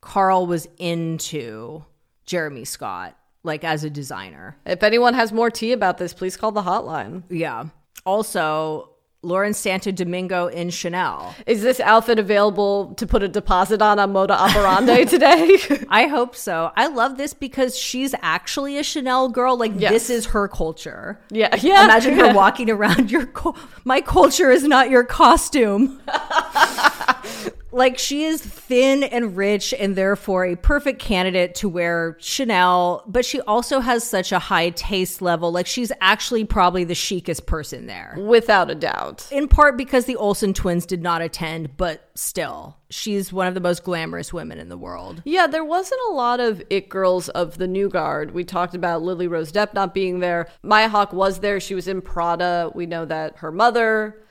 [0.00, 1.84] Karl was into
[2.26, 4.58] Jeremy Scott, like as a designer.
[4.66, 7.22] If anyone has more tea about this, please call the hotline.
[7.30, 7.66] Yeah.
[8.04, 8.91] Also,
[9.24, 11.32] Lauren Santo Domingo in Chanel.
[11.46, 15.58] Is this outfit available to put a deposit on on Moda Operandi today?
[15.88, 16.72] I hope so.
[16.74, 19.56] I love this because she's actually a Chanel girl.
[19.56, 19.92] Like Yes.
[19.92, 21.20] this is her culture.
[21.30, 21.84] yeah, yeah.
[21.84, 23.54] Imagine her walking around your co-
[23.84, 26.00] my culture is not your costume.
[27.72, 33.24] Like she is thin and rich and therefore a perfect candidate to wear Chanel, but
[33.24, 35.50] she also has such a high taste level.
[35.50, 38.14] Like she's actually probably the chicest person there.
[38.18, 39.26] Without a doubt.
[39.32, 43.60] In part because the Olsen twins did not attend, but still, she's one of the
[43.60, 45.22] most glamorous women in the world.
[45.24, 48.32] Yeah, there wasn't a lot of it girls of the new guard.
[48.32, 50.48] We talked about Lily Rose Depp not being there.
[50.62, 51.58] Maya Hawke was there.
[51.58, 52.70] She was in Prada.
[52.74, 54.22] We know that her mother,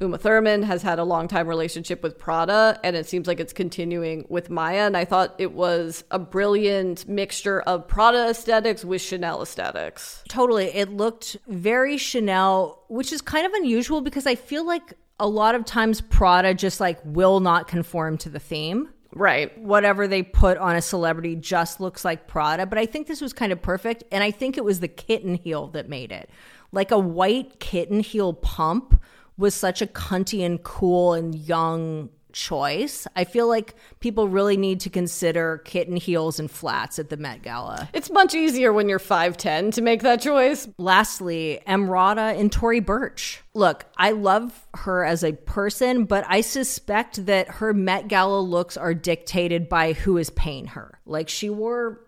[0.00, 3.52] Uma Thurman, has had a long time relationship with Prada, and it seems like it's
[3.52, 4.86] continuing with Maya.
[4.86, 10.22] And I thought it was a brilliant mixture of Prada aesthetics with Chanel aesthetics.
[10.28, 10.66] Totally.
[10.66, 15.54] It looked very Chanel, which is kind of unusual because I feel like a lot
[15.54, 18.88] of times Prada just like will not conform to the theme.
[19.12, 19.56] Right.
[19.58, 23.32] Whatever they put on a celebrity just looks like Prada, but I think this was
[23.32, 24.04] kind of perfect.
[24.12, 26.30] And I think it was the kitten heel that made it.
[26.72, 29.00] Like a white kitten heel pump
[29.38, 33.06] was such a cunty and cool and young choice.
[33.16, 37.42] I feel like people really need to consider kitten heels and flats at the Met
[37.42, 37.88] Gala.
[37.92, 40.68] It's much easier when you're 5'10 to make that choice.
[40.78, 43.42] Lastly, Emrata and Tory Burch.
[43.54, 48.76] Look, I love her as a person, but I suspect that her Met Gala looks
[48.76, 51.00] are dictated by who is paying her.
[51.06, 52.00] Like she wore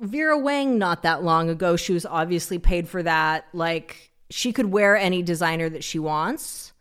[0.00, 1.76] Vera Wang not that long ago.
[1.76, 3.46] She was obviously paid for that.
[3.52, 6.71] Like she could wear any designer that she wants.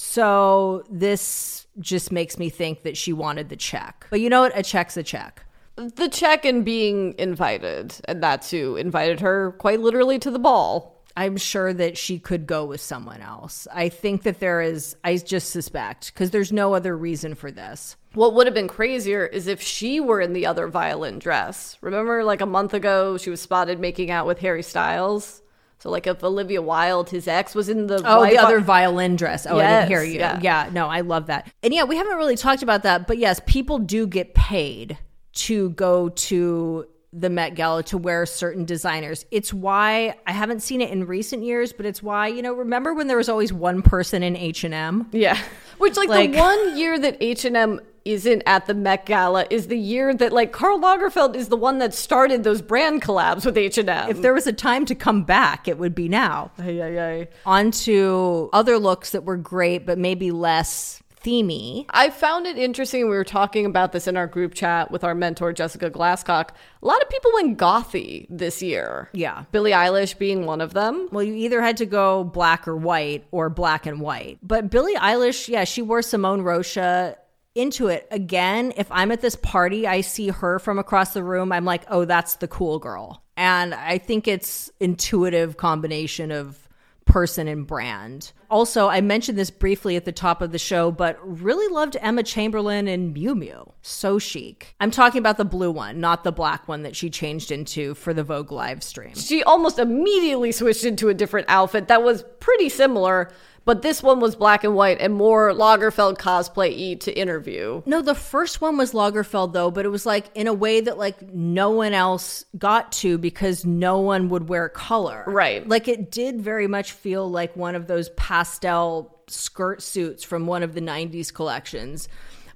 [0.00, 4.06] So this just makes me think that she wanted the check.
[4.10, 4.56] But you know what?
[4.56, 5.44] A check's a check.
[5.74, 11.02] The check and being invited, and that's who invited her quite literally to the ball.
[11.16, 13.66] I'm sure that she could go with someone else.
[13.72, 17.96] I think that there is, I just suspect, because there's no other reason for this.
[18.14, 21.76] What would have been crazier is if she were in the other violin dress.
[21.80, 25.42] Remember, like a month ago, she was spotted making out with Harry Styles?
[25.80, 29.14] So, like, if Olivia Wilde, his ex, was in the Oh, the vi- other violin
[29.16, 29.46] dress.
[29.48, 30.18] Oh, I didn't hear you.
[30.18, 30.40] yeah.
[30.42, 30.70] Yeah.
[30.72, 31.50] no, I love that.
[31.62, 34.98] And yeah, we haven't really talked about that, but yes, people do get paid
[35.34, 39.24] to go to the Met Gala to wear certain designers.
[39.30, 42.92] It's why I haven't seen it in recent years, but it's why, you know, remember
[42.92, 45.08] when there was always one person in H&M?
[45.12, 45.38] Yeah.
[45.78, 49.78] Which, like, Like- the one year that H&M isn't at the Met Gala is the
[49.78, 54.10] year that, like, Karl Lagerfeld is the one that started those brand collabs with H&M.
[54.10, 56.50] If there was a time to come back, it would be now.
[56.58, 57.28] Ay, ay, ay.
[57.44, 61.84] On to other looks that were great, but maybe less themey.
[61.90, 63.08] I found it interesting.
[63.08, 66.50] We were talking about this in our group chat with our mentor, Jessica Glasscock.
[66.82, 69.10] A lot of people went gothy this year.
[69.12, 69.44] Yeah.
[69.52, 71.08] Billie Eilish being one of them.
[71.12, 74.38] Well, you either had to go black or white or black and white.
[74.42, 77.18] But Billie Eilish, yeah, she wore Simone Rocha
[77.58, 78.06] into it.
[78.10, 81.84] Again, if I'm at this party, I see her from across the room, I'm like,
[81.88, 83.22] oh, that's the cool girl.
[83.36, 86.68] And I think it's intuitive combination of
[87.08, 88.32] person and brand.
[88.50, 92.22] Also, I mentioned this briefly at the top of the show, but really loved Emma
[92.22, 93.72] Chamberlain and Miu Miu.
[93.82, 94.74] So chic.
[94.78, 98.12] I'm talking about the blue one, not the black one that she changed into for
[98.14, 99.14] the Vogue live stream.
[99.14, 103.30] She almost immediately switched into a different outfit that was pretty similar,
[103.68, 107.82] but this one was black and white and more Lagerfeld cosplay y to interview.
[107.84, 110.96] No, the first one was Lagerfeld though, but it was like in a way that
[110.96, 115.22] like no one else got to because no one would wear color.
[115.26, 115.68] Right.
[115.68, 120.62] Like it did very much feel like one of those pastel skirt suits from one
[120.62, 122.08] of the 90s collections.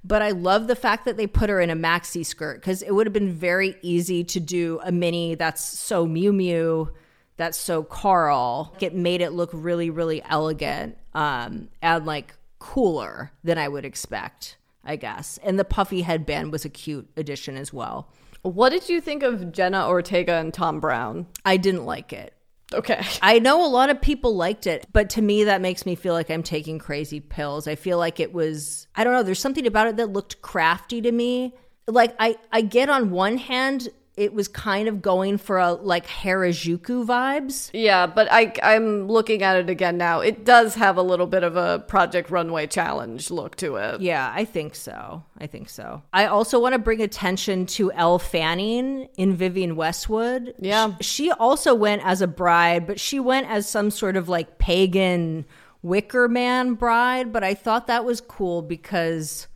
[0.03, 2.89] But I love the fact that they put her in a maxi skirt because it
[2.89, 6.91] would have been very easy to do a mini that's so Miu Miu,
[7.37, 8.75] that's so Karl.
[8.79, 14.57] It made it look really, really elegant um, and like cooler than I would expect,
[14.83, 15.39] I guess.
[15.43, 18.09] And the puffy headband was a cute addition as well.
[18.41, 21.27] What did you think of Jenna Ortega and Thom Browne?
[21.45, 22.33] I didn't like it.
[22.73, 23.01] Okay.
[23.21, 26.13] I know a lot of people liked it, but to me, that makes me feel
[26.13, 27.67] like I'm taking crazy pills.
[27.67, 31.01] I feel like it was, I don't know, there's something about it that looked crafty
[31.01, 31.53] to me.
[31.87, 36.05] Like, I, I get on one hand it was kind of going for a like
[36.05, 37.71] Harajuku vibes.
[37.73, 40.19] Yeah, but I I'm looking at it again now.
[40.19, 44.01] It does have a little bit of a Project Runway challenge look to it.
[44.01, 45.23] Yeah, I think so.
[45.39, 46.03] I think so.
[46.13, 50.53] I also want to bring attention to Elle Fanning in Vivienne Westwood.
[50.59, 50.93] Yeah.
[51.01, 54.57] Sh- She also went as a bride, but she went as some sort of like
[54.57, 55.45] pagan
[55.81, 57.31] Wicker Man bride.
[57.31, 59.47] But I thought that was cool because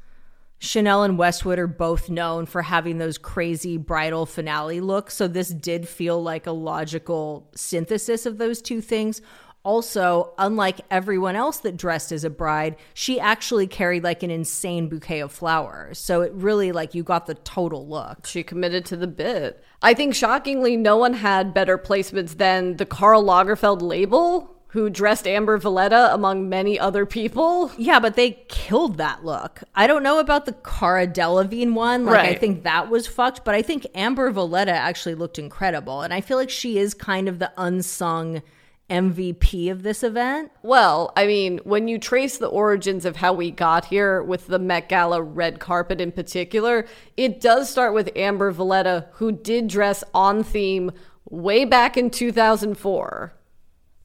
[0.59, 5.15] Chanel and Westwood are both known for having those crazy bridal finale looks.
[5.15, 9.21] So this did feel like a logical synthesis of those two things.
[9.63, 14.87] Also, unlike everyone else that dressed as a bride, she actually carried like an insane
[14.87, 15.99] bouquet of flowers.
[15.99, 18.25] So it really like you got the total look.
[18.25, 19.61] She committed to the bit.
[19.81, 25.27] I think shockingly, no one had better placements than the Karl Lagerfeld label, who dressed
[25.27, 27.71] Amber Valletta among many other people.
[27.77, 29.63] Yeah, but they killed that look.
[29.73, 32.05] I don't know about the Cara Delevingne one.
[32.05, 36.01] Like, I think that was fucked, but I think Amber Valletta actually looked incredible.
[36.01, 38.41] And I feel like she is kind of the unsung
[38.89, 40.51] MVP of this event.
[40.63, 44.59] Well, I mean, when you trace the origins of how we got here with the
[44.59, 50.03] Met Gala red carpet in particular, it does start with Amber Valletta, who did dress
[50.13, 50.91] on theme
[51.29, 53.33] way back in 2004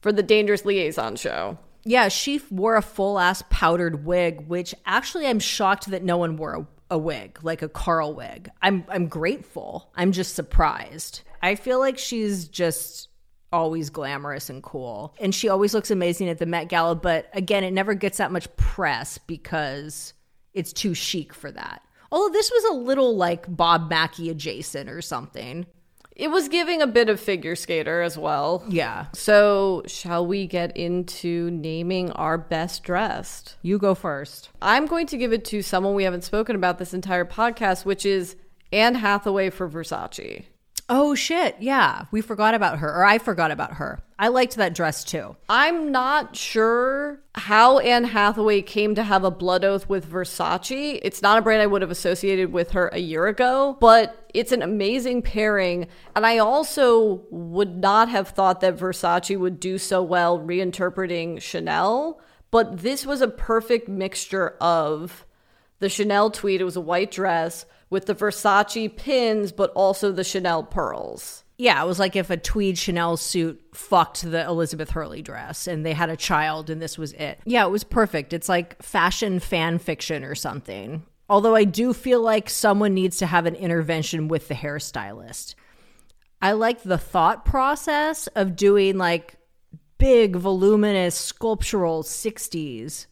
[0.03, 1.57] for the Dangerous Liaison show.
[1.85, 6.37] Yeah, she wore a full ass powdered wig, which actually I'm shocked that no one
[6.37, 8.49] wore a, a wig, like a Karl wig.
[8.61, 9.91] I'm I'm grateful.
[9.95, 11.21] I'm just surprised.
[11.41, 13.07] I feel like she's just
[13.51, 15.15] always glamorous and cool.
[15.19, 18.31] And she always looks amazing at the Met Gala, but again, it never gets that
[18.31, 20.13] much press because
[20.53, 21.81] it's too chic for that.
[22.11, 25.65] Although this was a little like Bob Mackie adjacent or something.
[26.15, 28.63] It was giving a bit of figure skater as well.
[28.67, 29.07] Yeah.
[29.13, 33.55] So, shall we get into naming our best dressed?
[33.61, 34.49] You go first.
[34.61, 38.05] I'm going to give it to someone we haven't spoken about this entire podcast, which
[38.05, 38.35] is
[38.71, 40.45] Anne Hathaway for Versace.
[40.89, 42.05] Oh shit, yeah.
[42.11, 44.03] We forgot about her, or I forgot about her.
[44.19, 45.35] I liked that dress too.
[45.47, 50.99] I'm not sure how Anne Hathaway came to have a blood oath with Versace.
[51.01, 54.51] It's not a brand I would have associated with her a year ago, but it's
[54.51, 55.87] an amazing pairing.
[56.15, 62.19] And I also would not have thought that Versace would do so well reinterpreting Chanel,
[62.51, 65.25] but this was a perfect mixture of
[65.79, 70.23] the Chanel tweed, it was a white dress with the Versace pins, but also the
[70.23, 71.43] Chanel pearls.
[71.57, 75.85] Yeah, it was like if a tweed Chanel suit fucked the Elizabeth Hurley dress and
[75.85, 77.39] they had a child and this was it.
[77.45, 78.33] Yeah, it was perfect.
[78.33, 81.03] It's like fashion fan fiction or something.
[81.29, 85.55] Although I do feel like someone needs to have an intervention with the hairstylist.
[86.41, 89.35] I like the thought process of doing like
[89.99, 93.05] big, voluminous, sculptural 60s,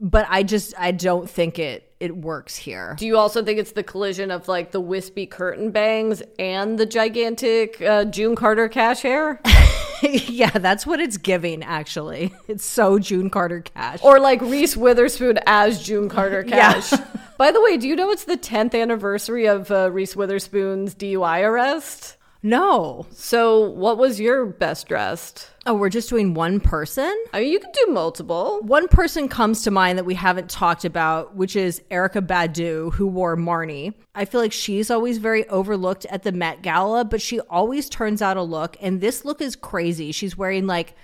[0.00, 2.94] but I just I don't think it it works here.
[2.98, 6.86] Do you also think it's the collision of like the wispy curtain bangs and the
[6.86, 9.40] gigantic uh, June Carter Cash hair?
[10.02, 12.32] yeah, that's what it's giving actually.
[12.46, 14.00] It's so June Carter Cash.
[14.02, 16.92] or like Reese Witherspoon as June Carter Cash?
[17.36, 21.42] By the way, do you know it's the 10th anniversary of uh, Reese Witherspoon's DUI
[21.44, 22.17] arrest?
[22.42, 23.06] No.
[23.10, 25.50] So, what was your best dressed?
[25.66, 27.12] Oh, we're just doing one person?
[27.32, 28.60] I mean, you could do multiple.
[28.62, 33.08] One person comes to mind that we haven't talked about, which is Erykah Badu, who
[33.08, 33.92] wore Marni.
[34.14, 38.22] I feel like she's always very overlooked at the Met Gala, but she always turns
[38.22, 38.76] out a look.
[38.80, 40.12] And this look is crazy.
[40.12, 40.94] She's wearing like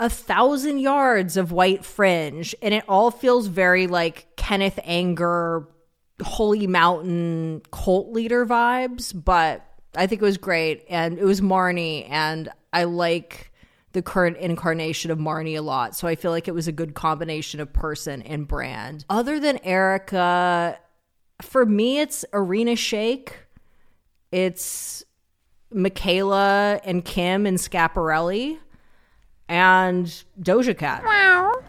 [0.00, 5.68] a thousand yards of white fringe, and it all feels very like Kenneth Anger,
[6.20, 9.12] Holy Mountain cult leader vibes.
[9.14, 9.64] But
[9.98, 13.52] I think it was great, and it was Marni, and I like
[13.92, 15.96] the current incarnation of Marni a lot.
[15.96, 19.04] So I feel like it was a good combination of person and brand.
[19.10, 20.76] Other than Erykah,
[21.42, 23.30] for me, it's Irina Shayk.
[24.30, 25.04] It's
[25.72, 28.58] Michaela and Kim and Schiaparelli
[29.48, 30.06] and
[30.40, 31.02] Doja Cat.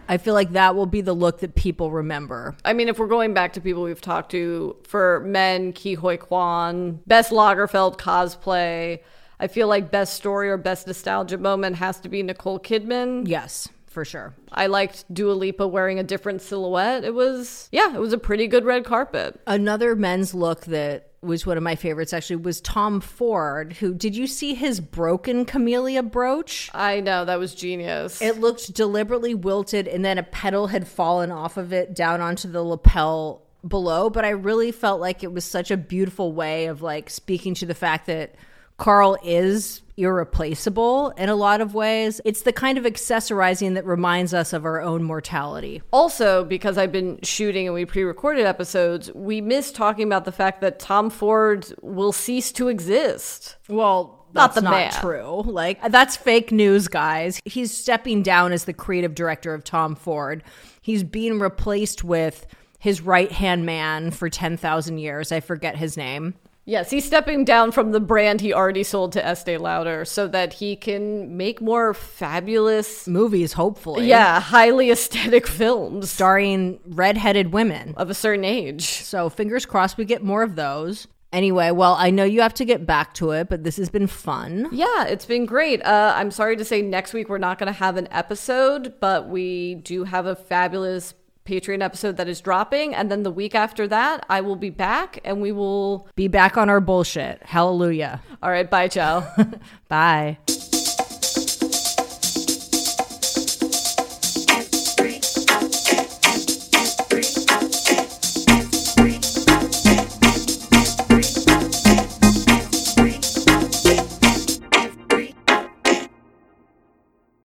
[0.10, 2.55] I feel like that will be the look that people remember.
[2.66, 6.18] I mean, if we're going back to people we've talked to for men, Ke Huy
[6.18, 8.99] Quan, best Lagerfeld cosplay.
[9.39, 13.28] I feel like best story or best nostalgia moment has to be Nicole Kidman.
[13.28, 14.36] Yes, for sure.
[14.52, 17.04] I liked Dua Lipa wearing a different silhouette.
[17.04, 19.40] It was, yeah, it was a pretty good red carpet.
[19.48, 24.16] Another men's look that was one of my favorites actually was Tom Ford, who did
[24.16, 26.70] you see his broken camellia brooch?
[26.74, 28.22] I know, that was genius.
[28.22, 32.50] It looked deliberately wilted and then a petal had fallen off of it down onto
[32.50, 36.82] the lapel below, but I really felt like it was such a beautiful way of
[36.82, 38.36] like speaking to the fact that
[38.80, 42.22] Karl is irreplaceable in a lot of ways.
[42.24, 45.82] It's the kind of accessorizing that reminds us of our own mortality.
[45.92, 50.32] Also, because I've been shooting and we pre recorded episodes, we miss talking about the
[50.32, 53.58] fact that Tom Ford will cease to exist.
[53.68, 54.92] Well, Not that's the not man.
[54.93, 55.43] true.
[55.46, 57.42] Like that's fake news, guys.
[57.46, 60.43] He's stepping down as the creative director of Tom Ford.
[60.82, 62.47] He's being replaced with
[62.80, 65.34] his right hand man for ten thousand years.
[65.34, 66.36] I forget his name.
[66.70, 70.54] Yes, he's stepping down from the brand he already sold to Estee Lauder so that
[70.54, 74.08] he can make more fabulous, Movies, hopefully.
[74.08, 77.96] yeah, highly aesthetic films starring redheaded women.
[77.97, 78.83] of a certain age.
[78.83, 81.08] So fingers crossed we get more of those.
[81.33, 84.05] Anyway, well, I know you have to get back to it, but this has been
[84.08, 84.67] fun.
[84.71, 85.83] Yeah, it's been great.
[85.83, 89.28] Uh, I'm sorry to say next week we're not going to have an episode, but
[89.28, 91.13] we do have a fabulous
[91.50, 92.93] Patreon episode that is dropping.
[92.93, 96.08] And then the week after that, I will be back and we will.
[96.16, 97.42] Be back on our bullshit.
[97.43, 98.21] Hallelujah.
[98.43, 99.26] All right, bye, ciao.
[99.89, 100.38] Bye.